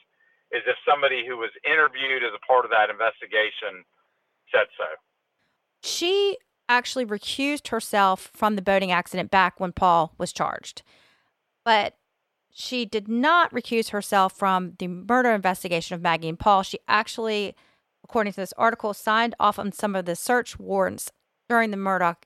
is 0.54 0.62
if 0.70 0.78
somebody 0.86 1.26
who 1.26 1.36
was 1.36 1.50
interviewed 1.66 2.22
as 2.22 2.30
a 2.30 2.42
part 2.46 2.64
of 2.64 2.70
that 2.70 2.90
investigation 2.90 3.82
said 4.54 4.70
so. 4.78 4.86
She 5.82 6.38
actually 6.68 7.06
recused 7.06 7.68
herself 7.68 8.30
from 8.32 8.56
the 8.56 8.62
boating 8.62 8.90
accident 8.90 9.30
back 9.30 9.60
when 9.60 9.72
Paul 9.72 10.14
was 10.18 10.32
charged. 10.32 10.82
But 11.64 11.96
she 12.50 12.84
did 12.84 13.08
not 13.08 13.52
recuse 13.52 13.90
herself 13.90 14.32
from 14.32 14.74
the 14.78 14.86
murder 14.86 15.30
investigation 15.30 15.94
of 15.94 16.02
Maggie 16.02 16.28
and 16.28 16.38
Paul. 16.38 16.62
She 16.62 16.78
actually, 16.86 17.54
according 18.04 18.32
to 18.34 18.40
this 18.40 18.54
article, 18.56 18.94
signed 18.94 19.34
off 19.40 19.58
on 19.58 19.72
some 19.72 19.96
of 19.96 20.04
the 20.04 20.14
search 20.14 20.58
warrants 20.58 21.10
during 21.48 21.70
the 21.70 21.76
Murdaugh 21.76 22.16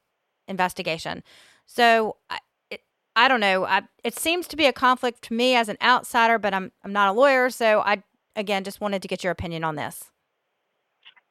investigation. 0.47 1.23
So 1.67 2.17
I, 2.29 2.39
it, 2.71 2.83
I 3.17 3.29
don't 3.29 3.41
know. 3.41 3.65
I, 3.65 3.83
it 4.05 4.19
seems 4.19 4.47
to 4.49 4.57
be 4.57 4.67
a 4.67 4.73
conflict 4.73 5.23
to 5.23 5.35
me 5.35 5.55
as 5.55 5.69
an 5.69 5.79
outsider, 5.83 6.39
but 6.39 6.53
I'm 6.53 6.73
I'm 6.85 6.93
not 6.93 7.09
a 7.09 7.13
lawyer, 7.13 7.51
so 7.51 7.81
I 7.81 8.03
again 8.37 8.65
just 8.65 8.81
wanted 8.81 9.03
to 9.03 9.09
get 9.09 9.25
your 9.25 9.31
opinion 9.31 9.65
on 9.65 9.77
this. 9.77 10.11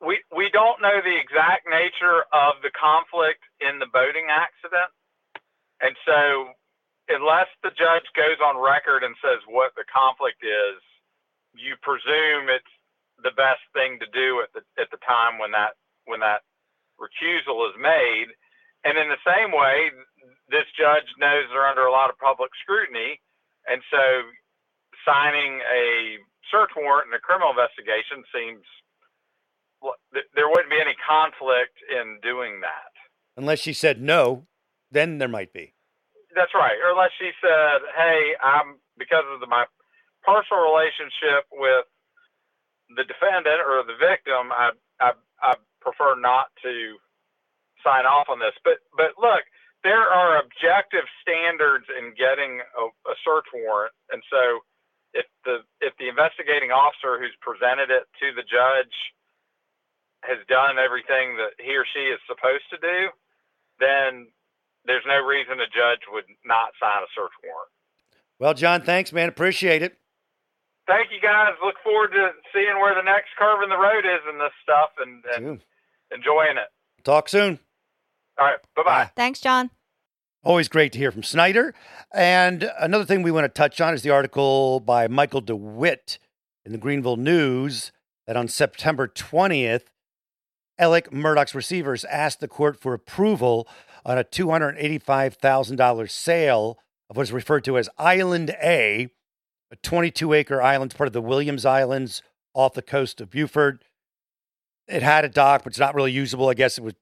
We 0.04 0.22
we 0.30 0.50
don't 0.54 0.82
know 0.82 1.02
the 1.02 1.18
exact 1.18 1.66
nature 1.66 2.26
of 2.30 2.62
the 2.62 2.70
conflict 2.76 3.42
in 3.60 3.80
the 3.80 3.90
boating 3.90 4.30
accident, 4.30 4.94
and 5.82 5.98
so 6.06 6.54
unless 7.10 7.50
the 7.64 7.74
judge 7.74 8.06
goes 8.14 8.38
on 8.44 8.62
record 8.62 9.04
and 9.04 9.16
says 9.24 9.42
what 9.48 9.74
the 9.76 9.88
conflict 9.90 10.44
is, 10.44 10.80
you 11.56 11.74
presume 11.82 12.52
it's 12.52 12.76
the 13.24 13.34
best 13.34 13.64
thing 13.74 13.98
to 13.98 14.08
do 14.14 14.46
at 14.46 14.54
the 14.54 14.62
at 14.78 14.92
the 14.94 15.02
time 15.02 15.42
when 15.42 15.52
that 15.52 15.74
when 16.06 16.22
that 16.22 16.46
recusal 17.02 17.66
is 17.70 17.76
made. 17.82 18.30
And 18.86 18.98
in 18.98 19.10
the 19.10 19.22
same 19.26 19.50
way, 19.52 19.90
this 20.50 20.70
judge 20.78 21.10
knows 21.18 21.50
they're 21.50 21.68
under 21.68 21.90
a 21.90 21.92
lot 21.92 22.14
of 22.14 22.22
public 22.22 22.52
scrutiny, 22.62 23.20
and 23.66 23.82
so 23.90 24.04
signing 25.04 25.60
a 25.66 26.22
search 26.52 26.72
warrant 26.78 27.10
in 27.10 27.18
a 27.18 27.20
criminal 27.20 27.52
investigation 27.52 28.24
seems 28.32 28.64
there 30.36 30.50
wouldn't 30.50 30.70
be 30.70 30.82
any 30.82 30.96
conflict 31.08 31.78
in 31.90 32.20
doing 32.22 32.62
that. 32.62 32.92
Unless 33.36 33.60
she 33.60 33.74
said 33.74 34.02
no, 34.02 34.48
then 34.92 35.18
there 35.18 35.28
might 35.28 35.54
be. 35.54 35.74
That's 36.36 36.54
right. 36.54 36.78
Or 36.84 36.92
unless 36.92 37.14
she 37.18 37.32
said, 37.42 37.82
"Hey, 37.96 38.34
I'm 38.42 38.78
because 38.98 39.26
of 39.34 39.40
the, 39.40 39.48
my 39.48 39.66
personal 40.26 40.66
relationship 40.66 41.46
with 41.54 41.86
the 42.96 43.06
defendant 43.06 43.62
or 43.62 43.84
the 43.86 43.98
victim, 43.98 44.52
I, 44.54 44.72
I 45.00 45.14
I 45.42 45.56
prefer 45.82 46.18
not 46.20 46.50
to 46.64 46.98
sign 47.84 48.06
off 48.06 48.30
on 48.30 48.40
this." 48.40 48.54
But 48.64 48.82
but 48.96 49.18
look, 49.18 49.46
there 49.84 50.06
are 50.06 50.42
objective 50.42 51.06
standards 51.22 51.86
in 51.94 52.14
getting 52.18 52.62
a, 52.78 52.84
a 53.10 53.16
search 53.26 53.50
warrant, 53.54 53.94
and 54.14 54.22
so 54.30 54.62
if 55.14 55.26
the 55.46 55.66
if 55.82 55.94
the 55.98 56.10
investigating 56.10 56.70
officer 56.70 57.18
who's 57.18 57.36
presented 57.42 57.90
it 57.90 58.06
to 58.22 58.34
the 58.38 58.46
judge 58.46 58.94
has 60.28 60.40
done 60.48 60.78
everything 60.78 61.38
that 61.40 61.56
he 61.58 61.76
or 61.76 61.86
she 61.88 62.12
is 62.12 62.20
supposed 62.28 62.68
to 62.72 62.78
do, 62.78 63.10
then 63.80 64.28
there's 64.86 65.08
no 65.08 65.20
reason 65.24 65.60
a 65.60 65.68
judge 65.68 66.04
would 66.12 66.28
not 66.46 66.76
sign 66.80 67.04
a 67.04 67.10
search 67.16 67.34
warrant. 67.44 67.72
Well, 68.40 68.54
John, 68.54 68.82
thanks, 68.82 69.12
man. 69.12 69.30
Appreciate 69.30 69.82
it. 69.82 69.98
Thank 70.88 71.12
you, 71.12 71.20
guys. 71.20 71.54
Look 71.64 71.76
forward 71.84 72.12
to 72.12 72.32
seeing 72.54 72.80
where 72.80 72.96
the 72.96 73.04
next 73.04 73.30
curve 73.38 73.64
in 73.64 73.70
the 73.70 73.78
road 73.78 74.06
is 74.06 74.22
in 74.30 74.40
this 74.40 74.56
stuff 74.64 74.92
and, 75.00 75.24
and 75.36 75.62
enjoying 76.16 76.58
it. 76.58 76.70
Talk 77.04 77.28
soon. 77.28 77.60
All 78.40 78.46
right. 78.46 78.60
Bye 78.76 78.84
bye. 78.84 79.12
Thanks, 79.16 79.42
John. 79.42 79.70
Always 80.44 80.70
great 80.70 80.94
to 80.94 80.98
hear 80.98 81.12
from 81.12 81.24
Snyder. 81.24 81.74
And 82.14 82.72
another 82.80 83.04
thing 83.04 83.22
we 83.22 83.32
want 83.32 83.44
to 83.46 83.50
touch 83.50 83.82
on 83.82 83.94
is 83.94 84.04
the 84.04 84.12
article 84.12 84.80
by 84.80 85.08
Michael 85.08 85.42
DeWitt 85.42 86.20
in 86.66 86.72
the 86.72 86.78
Greenville 86.78 87.18
News 87.18 87.92
that 88.28 88.38
on 88.38 88.48
September 88.48 89.08
20th, 89.08 89.86
Alec 90.80 91.12
Murdaugh's 91.12 91.56
receivers 91.56 92.06
asked 92.06 92.40
the 92.40 92.48
court 92.48 92.80
for 92.80 92.94
approval 92.94 93.68
on 94.06 94.18
a 94.18 94.24
$285,000 94.24 96.10
sale 96.10 96.78
of 97.10 97.18
what 97.18 97.24
is 97.24 97.32
referred 97.32 97.64
to 97.66 97.78
as 97.78 97.90
Island 97.98 98.56
A, 98.62 99.10
a 99.72 99.76
22 99.78 100.34
acre 100.34 100.62
island, 100.62 100.96
part 100.96 101.08
of 101.08 101.14
the 101.14 101.22
Williams 101.22 101.66
Islands 101.66 102.22
off 102.54 102.74
the 102.74 102.82
coast 102.82 103.20
of 103.22 103.30
Beaufort. 103.30 103.84
It 104.88 105.04
had 105.04 105.26
a 105.26 105.30
dock, 105.30 105.64
but 105.64 105.72
it's 105.72 105.80
not 105.80 105.96
really 105.96 106.12
usable. 106.12 106.50
I 106.50 106.54
guess 106.54 106.78
it 106.78 106.84
was 106.84 106.94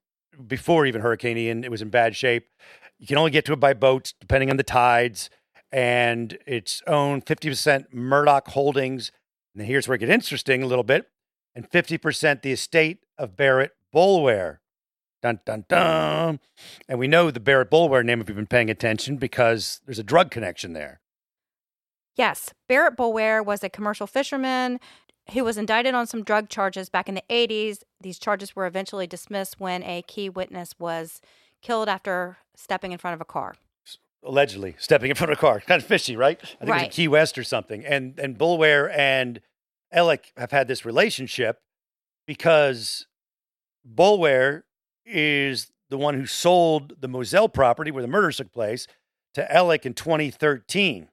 before 0.48 0.86
even 0.86 1.02
Hurricane 1.02 1.38
Ian, 1.38 1.64
it 1.64 1.72
was 1.72 1.82
in 1.82 1.90
bad 1.90 2.16
shape. 2.16 2.48
You 2.98 3.08
can 3.08 3.18
only 3.18 3.32
get 3.32 3.46
to 3.46 3.54
it 3.54 3.60
by 3.60 3.74
boats, 3.74 4.14
depending 4.20 4.50
on 4.50 4.58
the 4.58 4.64
tides. 4.64 5.30
And 5.72 6.38
it's 6.48 6.82
owned 6.88 7.26
50% 7.26 7.94
Murdaugh 7.94 8.48
Holdings. 8.48 9.12
And 9.54 9.66
here's 9.66 9.88
where 9.88 9.96
it 9.96 10.00
gets 10.00 10.12
interesting 10.12 10.64
a 10.64 10.68
little 10.68 10.84
bit. 10.84 11.10
And 11.54 11.70
50% 11.70 12.42
the 12.42 12.52
estate 12.52 13.05
of 13.18 13.36
Barrett 13.36 13.72
Boulware. 13.94 14.58
Dun, 15.22 15.40
dun, 15.46 15.66
dun. 15.68 16.40
And 16.88 17.00
we 17.00 17.08
know 17.08 17.32
the 17.32 17.40
Barrett 17.40 17.72
Boulware 17.72 18.04
name 18.06 18.22
if 18.22 18.28
you've 18.30 18.36
been 18.36 18.46
paying 18.46 18.70
attention 18.70 19.18
because 19.18 19.82
there's 19.86 19.98
a 20.00 20.04
drug 20.04 20.30
connection 20.32 20.74
there. 20.74 21.00
Yes, 22.16 22.54
Barrett 22.70 22.96
Boulware 22.96 23.44
was 23.46 23.64
a 23.64 23.70
commercial 23.70 24.08
fisherman 24.08 24.80
who 25.34 25.44
was 25.44 25.58
indicted 25.58 25.94
on 25.96 26.06
some 26.08 26.24
drug 26.24 26.50
charges 26.50 26.90
back 26.90 27.10
in 27.10 27.16
the 27.16 27.24
80s. 27.30 27.80
These 28.00 28.20
charges 28.20 28.56
were 28.56 28.68
eventually 28.68 29.08
dismissed 29.08 29.60
when 29.60 29.84
a 29.84 30.04
key 30.04 30.30
witness 30.30 30.74
was 30.80 31.20
killed 31.62 31.90
after 31.90 32.38
stepping 32.56 32.92
in 32.92 32.98
front 33.00 33.16
of 33.16 33.22
a 33.22 33.26
car. 33.26 33.56
allegedly 34.24 34.76
stepping 34.80 35.10
in 35.10 35.16
front 35.16 35.32
of 35.32 35.38
a 35.38 35.42
car. 35.42 35.60
Kind 35.68 35.82
of 35.82 35.88
fishy, 35.88 36.16
right? 36.16 36.40
I 36.42 36.46
think 36.46 36.54
it 36.62 36.66
was 36.66 36.70
Right. 36.70 36.84
in 36.86 36.90
Key 36.92 37.08
West 37.08 37.38
or 37.38 37.44
something. 37.44 37.84
And 37.86 38.18
and 38.20 38.38
Boulware 38.38 38.92
and 38.96 39.42
Alec 39.92 40.32
have 40.38 40.52
had 40.52 40.68
this 40.68 40.86
relationship 40.86 41.60
because 42.26 43.08
Boulware 43.88 44.64
is 45.06 45.72
the 45.90 45.98
one 45.98 46.16
who 46.16 46.26
sold 46.26 46.94
the 47.00 47.08
Moselle 47.08 47.50
property 47.50 47.92
where 47.92 48.02
the 48.02 48.08
murders 48.08 48.38
took 48.38 48.52
place 48.52 48.88
to 49.34 49.54
Alec 49.54 49.86
in 49.86 49.94
2013. 49.94 51.08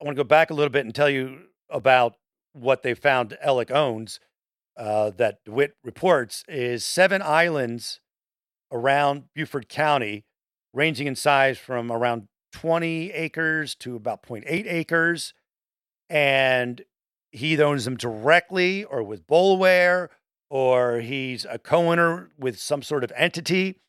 I 0.00 0.04
want 0.04 0.16
to 0.16 0.22
go 0.22 0.26
back 0.26 0.50
a 0.50 0.54
little 0.54 0.70
bit 0.70 0.84
and 0.84 0.94
tell 0.94 1.10
you 1.10 1.46
about 1.70 2.16
what 2.52 2.82
they 2.82 2.94
found 2.94 3.36
Alec 3.42 3.70
owns. 3.70 4.20
Uh, 4.76 5.10
that 5.10 5.44
DeWitt 5.44 5.74
reports 5.82 6.44
is 6.46 6.84
seven 6.84 7.20
islands 7.20 7.98
around 8.70 9.24
Beaufort 9.34 9.68
County, 9.68 10.24
ranging 10.72 11.08
in 11.08 11.16
size 11.16 11.58
from 11.58 11.90
around 11.90 12.28
20 12.52 13.10
acres 13.10 13.74
to 13.74 13.96
about 13.96 14.22
0.8 14.22 14.46
acres. 14.48 15.34
And 16.08 16.82
he 17.30 17.60
owns 17.60 17.84
them 17.84 17.96
directly 17.96 18.84
or 18.84 19.02
with 19.02 19.26
Boulware, 19.26 20.08
or 20.50 21.00
he's 21.00 21.44
a 21.44 21.58
co 21.58 21.90
owner 21.90 22.30
with 22.38 22.58
some 22.58 22.82
sort 22.82 23.04
of 23.04 23.12
entity. 23.16 23.80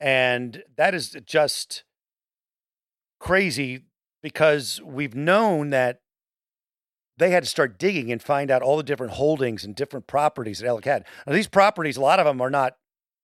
And 0.00 0.64
that 0.76 0.94
is 0.94 1.16
just 1.24 1.84
crazy 3.20 3.84
because 4.22 4.80
we've 4.84 5.14
known 5.14 5.70
that 5.70 6.00
they 7.18 7.30
had 7.30 7.44
to 7.44 7.48
start 7.48 7.78
digging 7.78 8.10
and 8.10 8.22
find 8.22 8.50
out 8.50 8.62
all 8.62 8.78
the 8.78 8.82
different 8.82 9.12
holdings 9.12 9.62
and 9.62 9.76
different 9.76 10.06
properties 10.06 10.58
that 10.58 10.66
Alec 10.66 10.86
had. 10.86 11.04
Now, 11.26 11.34
these 11.34 11.48
properties, 11.48 11.96
a 11.98 12.00
lot 12.00 12.18
of 12.18 12.24
them 12.24 12.40
are 12.40 12.50
not 12.50 12.76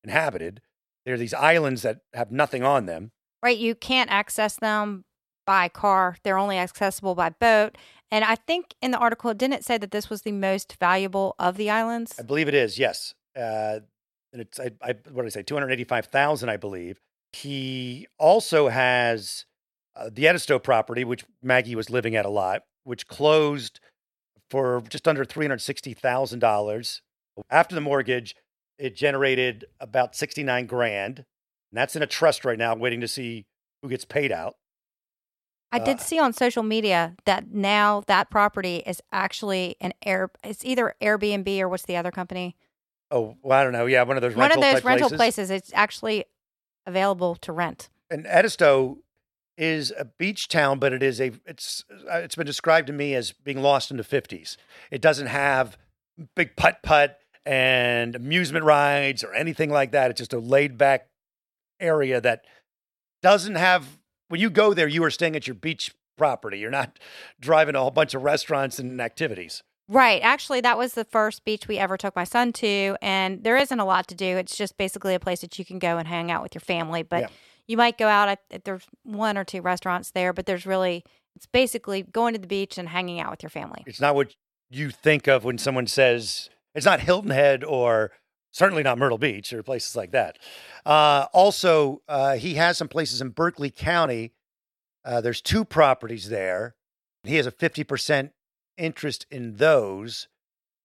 inhabited. 0.04 0.60
They're 1.04 1.16
these 1.16 1.34
islands 1.34 1.82
that 1.82 2.00
have 2.12 2.30
nothing 2.30 2.62
on 2.62 2.84
them. 2.86 3.12
Right. 3.42 3.56
You 3.56 3.74
can't 3.74 4.10
access 4.10 4.56
them 4.56 5.05
by 5.46 5.68
car, 5.68 6.16
they're 6.22 6.38
only 6.38 6.58
accessible 6.58 7.14
by 7.14 7.30
boat. 7.30 7.78
And 8.10 8.24
I 8.24 8.34
think 8.34 8.74
in 8.82 8.90
the 8.90 8.98
article, 8.98 9.30
it 9.30 9.38
didn't 9.38 9.64
say 9.64 9.78
that 9.78 9.90
this 9.90 10.10
was 10.10 10.22
the 10.22 10.32
most 10.32 10.76
valuable 10.78 11.34
of 11.38 11.56
the 11.56 11.70
islands? 11.70 12.14
I 12.18 12.22
believe 12.22 12.48
it 12.48 12.54
is, 12.54 12.78
yes. 12.78 13.14
Uh, 13.36 13.80
and 14.32 14.42
it's, 14.42 14.60
I, 14.60 14.70
I, 14.82 14.94
what 15.10 15.22
did 15.22 15.26
I 15.26 15.28
say, 15.30 15.42
285,000, 15.42 16.48
I 16.48 16.56
believe. 16.56 17.00
He 17.32 18.06
also 18.18 18.68
has 18.68 19.46
uh, 19.96 20.10
the 20.12 20.28
Edisto 20.28 20.58
property, 20.58 21.04
which 21.04 21.24
Maggie 21.42 21.74
was 21.74 21.90
living 21.90 22.14
at 22.14 22.26
a 22.26 22.30
lot, 22.30 22.62
which 22.84 23.06
closed 23.06 23.80
for 24.50 24.82
just 24.88 25.08
under 25.08 25.24
$360,000. 25.24 27.00
After 27.50 27.74
the 27.74 27.80
mortgage, 27.80 28.34
it 28.78 28.94
generated 28.94 29.64
about 29.80 30.14
69 30.14 30.66
grand. 30.66 31.18
And 31.18 31.24
that's 31.72 31.96
in 31.96 32.02
a 32.02 32.06
trust 32.06 32.44
right 32.44 32.58
now, 32.58 32.74
waiting 32.74 33.00
to 33.00 33.08
see 33.08 33.46
who 33.82 33.88
gets 33.88 34.04
paid 34.04 34.32
out. 34.32 34.54
I 35.72 35.78
did 35.78 35.96
Uh, 35.98 36.02
see 36.02 36.18
on 36.18 36.32
social 36.32 36.62
media 36.62 37.16
that 37.24 37.48
now 37.52 38.02
that 38.06 38.30
property 38.30 38.76
is 38.86 39.02
actually 39.12 39.76
an 39.80 39.92
air. 40.04 40.30
It's 40.44 40.64
either 40.64 40.94
Airbnb 41.02 41.60
or 41.60 41.68
what's 41.68 41.84
the 41.84 41.96
other 41.96 42.10
company? 42.10 42.56
Oh, 43.10 43.36
well, 43.42 43.58
I 43.58 43.62
don't 43.64 43.72
know. 43.72 43.86
Yeah, 43.86 44.02
one 44.04 44.16
of 44.16 44.22
those 44.22 44.34
One 44.34 44.48
rental 44.48 44.62
of 44.64 44.74
those 44.74 44.84
rental 44.84 45.08
places. 45.10 45.46
places. 45.46 45.50
It's 45.50 45.72
actually 45.74 46.24
available 46.86 47.34
to 47.36 47.52
rent. 47.52 47.88
and 48.10 48.24
Edisto 48.26 48.98
is 49.56 49.92
a 49.98 50.04
beach 50.04 50.48
town, 50.48 50.78
but 50.78 50.92
it 50.92 51.02
is 51.02 51.20
a 51.20 51.32
it's 51.46 51.84
uh, 52.10 52.18
it's 52.18 52.36
been 52.36 52.46
described 52.46 52.86
to 52.86 52.92
me 52.92 53.14
as 53.14 53.32
being 53.32 53.60
lost 53.62 53.90
in 53.90 53.96
the 53.96 54.04
fifties. 54.04 54.56
It 54.90 55.00
doesn't 55.00 55.26
have 55.28 55.76
big 56.34 56.56
putt 56.56 56.82
putt 56.82 57.18
and 57.44 58.14
amusement 58.14 58.64
rides 58.64 59.24
or 59.24 59.34
anything 59.34 59.70
like 59.70 59.92
that. 59.92 60.10
It's 60.10 60.18
just 60.18 60.32
a 60.32 60.38
laid 60.38 60.76
back 60.78 61.08
area 61.80 62.20
that 62.20 62.44
doesn't 63.22 63.56
have. 63.56 63.98
When 64.28 64.40
you 64.40 64.50
go 64.50 64.74
there, 64.74 64.88
you 64.88 65.02
are 65.04 65.10
staying 65.10 65.36
at 65.36 65.46
your 65.46 65.54
beach 65.54 65.94
property. 66.16 66.58
You're 66.58 66.70
not 66.70 66.98
driving 67.40 67.74
to 67.74 67.78
a 67.78 67.82
whole 67.82 67.90
bunch 67.90 68.14
of 68.14 68.22
restaurants 68.22 68.78
and 68.78 69.00
activities. 69.00 69.62
Right. 69.88 70.20
Actually, 70.22 70.60
that 70.62 70.76
was 70.78 70.94
the 70.94 71.04
first 71.04 71.44
beach 71.44 71.68
we 71.68 71.78
ever 71.78 71.96
took 71.96 72.16
my 72.16 72.24
son 72.24 72.52
to. 72.54 72.96
And 73.00 73.44
there 73.44 73.56
isn't 73.56 73.78
a 73.78 73.84
lot 73.84 74.08
to 74.08 74.14
do. 74.16 74.36
It's 74.36 74.56
just 74.56 74.76
basically 74.76 75.14
a 75.14 75.20
place 75.20 75.42
that 75.42 75.58
you 75.58 75.64
can 75.64 75.78
go 75.78 75.96
and 75.98 76.08
hang 76.08 76.30
out 76.30 76.42
with 76.42 76.54
your 76.54 76.60
family. 76.60 77.02
But 77.04 77.20
Yeah. 77.22 77.28
you 77.68 77.76
might 77.76 77.96
go 77.98 78.08
out. 78.08 78.28
At, 78.50 78.64
there's 78.64 78.84
one 79.04 79.38
or 79.38 79.44
two 79.44 79.60
restaurants 79.62 80.10
there, 80.10 80.32
but 80.32 80.46
there's 80.46 80.66
really, 80.66 81.04
it's 81.36 81.46
basically 81.46 82.02
going 82.02 82.34
to 82.34 82.40
the 82.40 82.48
beach 82.48 82.78
and 82.78 82.88
hanging 82.88 83.20
out 83.20 83.30
with 83.30 83.44
your 83.44 83.50
family. 83.50 83.84
It's 83.86 84.00
not 84.00 84.16
what 84.16 84.34
you 84.70 84.90
think 84.90 85.28
of 85.28 85.44
when 85.44 85.58
someone 85.58 85.86
says 85.86 86.50
it's 86.74 86.86
not 86.86 86.98
Hilton 87.00 87.30
Head 87.30 87.62
or 87.62 88.10
certainly 88.56 88.82
not 88.82 88.96
Myrtle 88.96 89.18
Beach 89.18 89.52
or 89.52 89.62
places 89.62 89.94
like 89.94 90.12
that. 90.12 90.38
Uh, 90.86 91.26
also, 91.34 92.00
uh, 92.08 92.36
he 92.36 92.54
has 92.54 92.78
some 92.78 92.88
places 92.88 93.20
in 93.20 93.28
Berkeley 93.28 93.70
County. 93.70 94.32
Uh, 95.04 95.20
there's 95.20 95.42
two 95.42 95.62
properties 95.62 96.30
there. 96.30 96.74
He 97.22 97.36
has 97.36 97.46
a 97.46 97.52
50% 97.52 98.30
interest 98.78 99.26
in 99.30 99.56
those. 99.56 100.28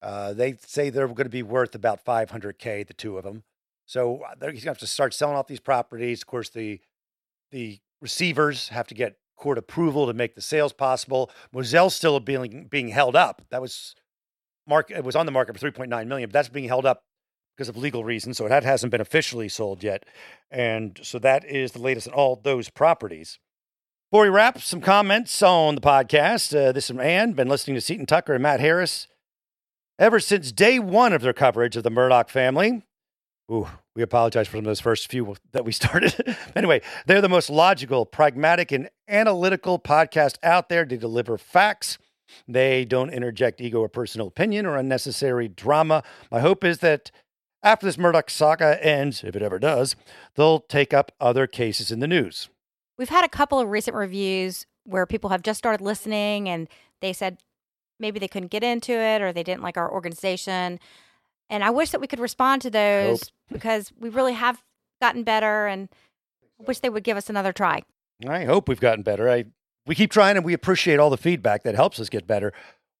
Uh, 0.01 0.33
they 0.33 0.57
say 0.59 0.89
they're 0.89 1.07
going 1.07 1.23
to 1.23 1.29
be 1.29 1.43
worth 1.43 1.73
about 1.73 2.03
500K, 2.03 2.85
the 2.85 2.93
two 2.93 3.17
of 3.17 3.23
them. 3.23 3.43
So 3.85 4.21
uh, 4.23 4.31
he's 4.41 4.41
going 4.41 4.61
to 4.61 4.69
have 4.69 4.77
to 4.79 4.87
start 4.87 5.13
selling 5.13 5.37
off 5.37 5.47
these 5.47 5.59
properties. 5.61 6.21
Of 6.21 6.27
course, 6.27 6.49
the 6.49 6.79
the 7.51 7.79
receivers 8.01 8.69
have 8.69 8.87
to 8.87 8.95
get 8.95 9.17
court 9.35 9.57
approval 9.57 10.07
to 10.07 10.13
make 10.13 10.35
the 10.35 10.41
sales 10.41 10.71
possible. 10.71 11.29
Moselle's 11.51 11.95
still 11.95 12.19
being 12.21 12.67
being 12.69 12.87
held 12.89 13.15
up. 13.15 13.41
That 13.49 13.61
was 13.61 13.95
mark 14.65 14.91
it 14.91 15.03
was 15.03 15.15
on 15.15 15.25
the 15.25 15.31
market 15.31 15.59
for 15.59 15.71
3.9 15.71 16.07
million, 16.07 16.29
but 16.29 16.33
that's 16.33 16.47
being 16.47 16.69
held 16.69 16.85
up 16.85 17.03
because 17.61 17.69
of 17.69 17.77
legal 17.77 18.03
reasons. 18.03 18.37
So 18.37 18.47
that 18.47 18.63
hasn't 18.63 18.89
been 18.89 19.01
officially 19.01 19.47
sold 19.47 19.83
yet. 19.83 20.03
And 20.49 20.99
so 21.03 21.19
that 21.19 21.45
is 21.45 21.73
the 21.73 21.79
latest 21.79 22.07
on 22.07 22.13
all 22.15 22.35
those 22.35 22.71
properties. 22.71 23.37
Before 24.11 24.23
we 24.23 24.29
wrap, 24.29 24.59
some 24.59 24.81
comments 24.81 25.43
on 25.43 25.75
the 25.75 25.81
podcast. 25.81 26.57
Uh, 26.57 26.71
this 26.71 26.89
is 26.89 26.97
Ann. 26.97 27.33
Been 27.33 27.47
listening 27.47 27.75
to 27.75 27.81
Seaton 27.81 28.07
Tucker 28.07 28.33
and 28.33 28.41
Matt 28.41 28.61
Harris 28.61 29.07
ever 29.99 30.19
since 30.19 30.51
day 30.51 30.79
one 30.79 31.13
of 31.13 31.21
their 31.21 31.33
coverage 31.33 31.77
of 31.77 31.83
the 31.83 31.91
Murdaugh 31.91 32.27
family. 32.27 32.81
Ooh, 33.51 33.67
we 33.95 34.01
apologize 34.01 34.47
for 34.47 34.53
some 34.53 34.61
of 34.61 34.65
those 34.65 34.79
first 34.79 35.11
few 35.11 35.35
that 35.51 35.63
we 35.63 35.71
started. 35.71 36.35
anyway, 36.55 36.81
they're 37.05 37.21
the 37.21 37.29
most 37.29 37.51
logical, 37.51 38.07
pragmatic, 38.07 38.71
and 38.71 38.89
analytical 39.07 39.77
podcast 39.77 40.37
out 40.41 40.67
there 40.67 40.83
to 40.83 40.97
deliver 40.97 41.37
facts. 41.37 41.99
They 42.47 42.85
don't 42.85 43.11
interject 43.11 43.61
ego 43.61 43.81
or 43.81 43.89
personal 43.89 44.27
opinion 44.27 44.65
or 44.65 44.77
unnecessary 44.77 45.47
drama. 45.47 46.01
My 46.31 46.39
hope 46.39 46.63
is 46.63 46.79
that 46.79 47.11
after 47.63 47.85
this 47.85 47.97
Murdaugh 47.97 48.29
saga 48.29 48.83
ends, 48.85 49.23
if 49.23 49.35
it 49.35 49.41
ever 49.41 49.59
does, 49.59 49.95
they'll 50.35 50.59
take 50.59 50.93
up 50.93 51.11
other 51.19 51.47
cases 51.47 51.91
in 51.91 51.99
the 51.99 52.07
news. 52.07 52.49
We've 52.97 53.09
had 53.09 53.23
a 53.23 53.29
couple 53.29 53.59
of 53.59 53.69
recent 53.69 53.95
reviews 53.95 54.65
where 54.83 55.05
people 55.05 55.29
have 55.29 55.43
just 55.43 55.57
started 55.57 55.83
listening 55.83 56.49
and 56.49 56.67
they 57.01 57.13
said 57.13 57.37
maybe 57.99 58.19
they 58.19 58.27
couldn't 58.27 58.51
get 58.51 58.63
into 58.63 58.93
it 58.93 59.21
or 59.21 59.31
they 59.31 59.43
didn't 59.43 59.63
like 59.63 59.77
our 59.77 59.91
organization. 59.91 60.79
And 61.49 61.63
I 61.63 61.69
wish 61.69 61.91
that 61.91 62.01
we 62.01 62.07
could 62.07 62.19
respond 62.19 62.61
to 62.63 62.69
those 62.69 63.31
because 63.51 63.91
we 63.97 64.09
really 64.09 64.33
have 64.33 64.63
gotten 65.01 65.23
better 65.23 65.67
and 65.67 65.89
wish 66.59 66.79
they 66.79 66.89
would 66.89 67.03
give 67.03 67.17
us 67.17 67.29
another 67.29 67.53
try. 67.53 67.83
I 68.27 68.45
hope 68.45 68.69
we've 68.69 68.79
gotten 68.79 69.03
better. 69.03 69.29
I 69.29 69.45
we 69.87 69.95
keep 69.95 70.11
trying 70.11 70.37
and 70.37 70.45
we 70.45 70.53
appreciate 70.53 70.99
all 70.99 71.09
the 71.09 71.17
feedback 71.17 71.63
that 71.63 71.75
helps 71.75 71.99
us 71.99 72.07
get 72.07 72.27
better. 72.27 72.53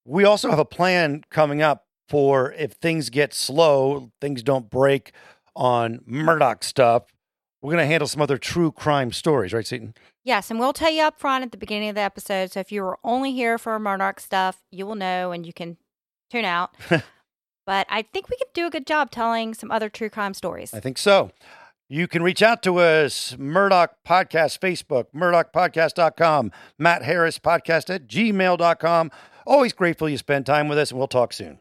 We 0.04 0.24
also 0.24 0.50
have 0.50 0.58
a 0.58 0.66
plan 0.66 1.24
coming 1.30 1.62
up 1.62 1.86
for 2.12 2.52
if 2.58 2.74
things 2.74 3.10
get 3.10 3.34
slow, 3.34 4.12
things 4.20 4.44
don't 4.44 4.70
break 4.70 5.14
on 5.56 6.00
Murdaugh 6.00 6.62
stuff. 6.62 7.04
We're 7.62 7.72
going 7.72 7.84
to 7.84 7.88
handle 7.88 8.08
some 8.08 8.22
other 8.22 8.38
true 8.38 8.70
crime 8.70 9.14
stories, 9.14 9.54
right, 9.54 9.66
Seaton? 9.66 9.94
Yes, 10.26 10.52
and 10.52 10.60
we'll 10.60 10.74
tell 10.74 10.92
you 10.92 11.04
up 11.04 11.22
front 11.22 11.46
at 11.46 11.52
the 11.52 11.58
beginning 11.58 11.88
of 11.88 11.96
the 11.96 12.02
episode. 12.02 12.52
So 12.52 12.60
if 12.60 12.70
you 12.70 12.84
were 12.84 13.00
only 13.06 13.32
here 13.32 13.58
for 13.58 13.80
Murdaugh 13.80 14.20
stuff, 14.20 14.62
you 14.72 14.86
will 14.86 14.96
know 14.96 15.32
and 15.32 15.46
you 15.46 15.54
can 15.54 15.78
tune 16.30 16.44
out. 16.44 16.76
but 17.66 17.88
I 17.90 18.02
think 18.02 18.30
we 18.30 18.36
could 18.36 18.54
do 18.54 18.68
a 18.68 18.70
good 18.70 18.86
job 18.86 19.10
telling 19.10 19.54
some 19.54 19.72
other 19.72 19.88
true 19.88 20.10
crime 20.10 20.34
stories. 20.34 20.74
I 20.74 20.82
think 20.82 20.98
so. 20.98 21.32
You 21.88 22.10
can 22.10 22.24
reach 22.24 22.44
out 22.44 22.62
to 22.64 22.80
us, 22.80 23.38
Murdaugh 23.40 23.88
Podcast, 24.06 24.60
Facebook, 24.60 25.06
MurdaughPodcast.com, 25.16 26.52
Matt 26.78 27.04
Harris 27.04 27.40
Podcast 27.40 27.94
at 27.94 28.08
gmail.com. 28.08 29.12
Always 29.48 29.72
grateful 29.72 30.10
you 30.10 30.18
spend 30.18 30.46
time 30.46 30.68
with 30.68 30.78
us, 30.78 30.92
and 30.92 30.98
we'll 30.98 31.08
talk 31.08 31.32
soon. 31.32 31.60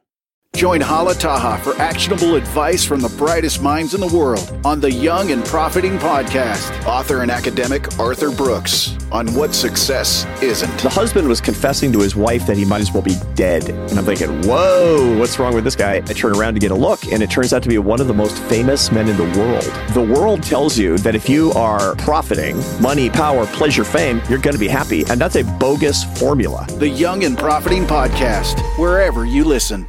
Join 0.57 0.81
Hala 0.83 1.15
Taha 1.15 1.63
for 1.63 1.81
actionable 1.81 2.35
advice 2.35 2.85
from 2.85 3.01
the 3.01 3.09
brightest 3.11 3.63
minds 3.63 3.95
in 3.95 4.01
the 4.01 4.15
world 4.15 4.53
on 4.63 4.79
the 4.79 4.91
Young 4.93 5.31
and 5.31 5.43
Profiting 5.43 5.97
Podcast. 5.97 6.85
Author 6.85 7.23
and 7.23 7.31
academic 7.31 7.99
Arthur 7.99 8.31
Brooks 8.31 8.95
on 9.11 9.33
what 9.35 9.55
success 9.55 10.27
isn't. 10.43 10.77
The 10.81 10.91
husband 10.91 11.29
was 11.29 11.41
confessing 11.41 11.93
to 11.93 12.01
his 12.01 12.15
wife 12.15 12.47
that 12.47 12.59
he 12.59 12.67
might 12.67 12.83
as 12.83 12.93
well 12.93 13.03
be 13.03 13.15
dead. 13.35 13.71
And 13.71 13.93
I'm 13.99 14.05
thinking, 14.05 14.43
whoa, 14.43 15.17
what's 15.19 15.39
wrong 15.39 15.55
with 15.55 15.65
this 15.65 15.77
guy? 15.77 15.95
I 15.95 16.01
turn 16.01 16.37
around 16.37 16.55
to 16.55 16.61
get 16.61 16.73
a 16.73 16.77
look, 16.77 17.05
and 17.11 17.23
it 17.23 17.31
turns 17.31 17.55
out 17.55 17.63
to 17.63 17.69
be 17.69 17.79
one 17.79 18.01
of 18.01 18.07
the 18.07 18.15
most 18.15 18.37
famous 18.43 18.93
men 18.93 19.09
in 19.09 19.17
the 19.17 19.39
world. 19.39 19.65
The 19.95 20.03
world 20.03 20.43
tells 20.43 20.77
you 20.77 20.99
that 20.99 21.15
if 21.15 21.27
you 21.27 21.53
are 21.53 21.95
profiting 21.95 22.59
money, 22.83 23.09
power, 23.09 23.47
pleasure, 23.47 23.85
fame, 23.85 24.21
you're 24.29 24.39
going 24.39 24.55
to 24.57 24.61
be 24.61 24.69
happy. 24.69 25.07
And 25.09 25.19
that's 25.19 25.37
a 25.37 25.45
bogus 25.59 26.05
formula. 26.19 26.67
The 26.73 26.89
Young 26.89 27.25
and 27.25 27.39
Profiting 27.39 27.87
Podcast, 27.87 28.61
wherever 28.79 29.25
you 29.25 29.45
listen. 29.45 29.89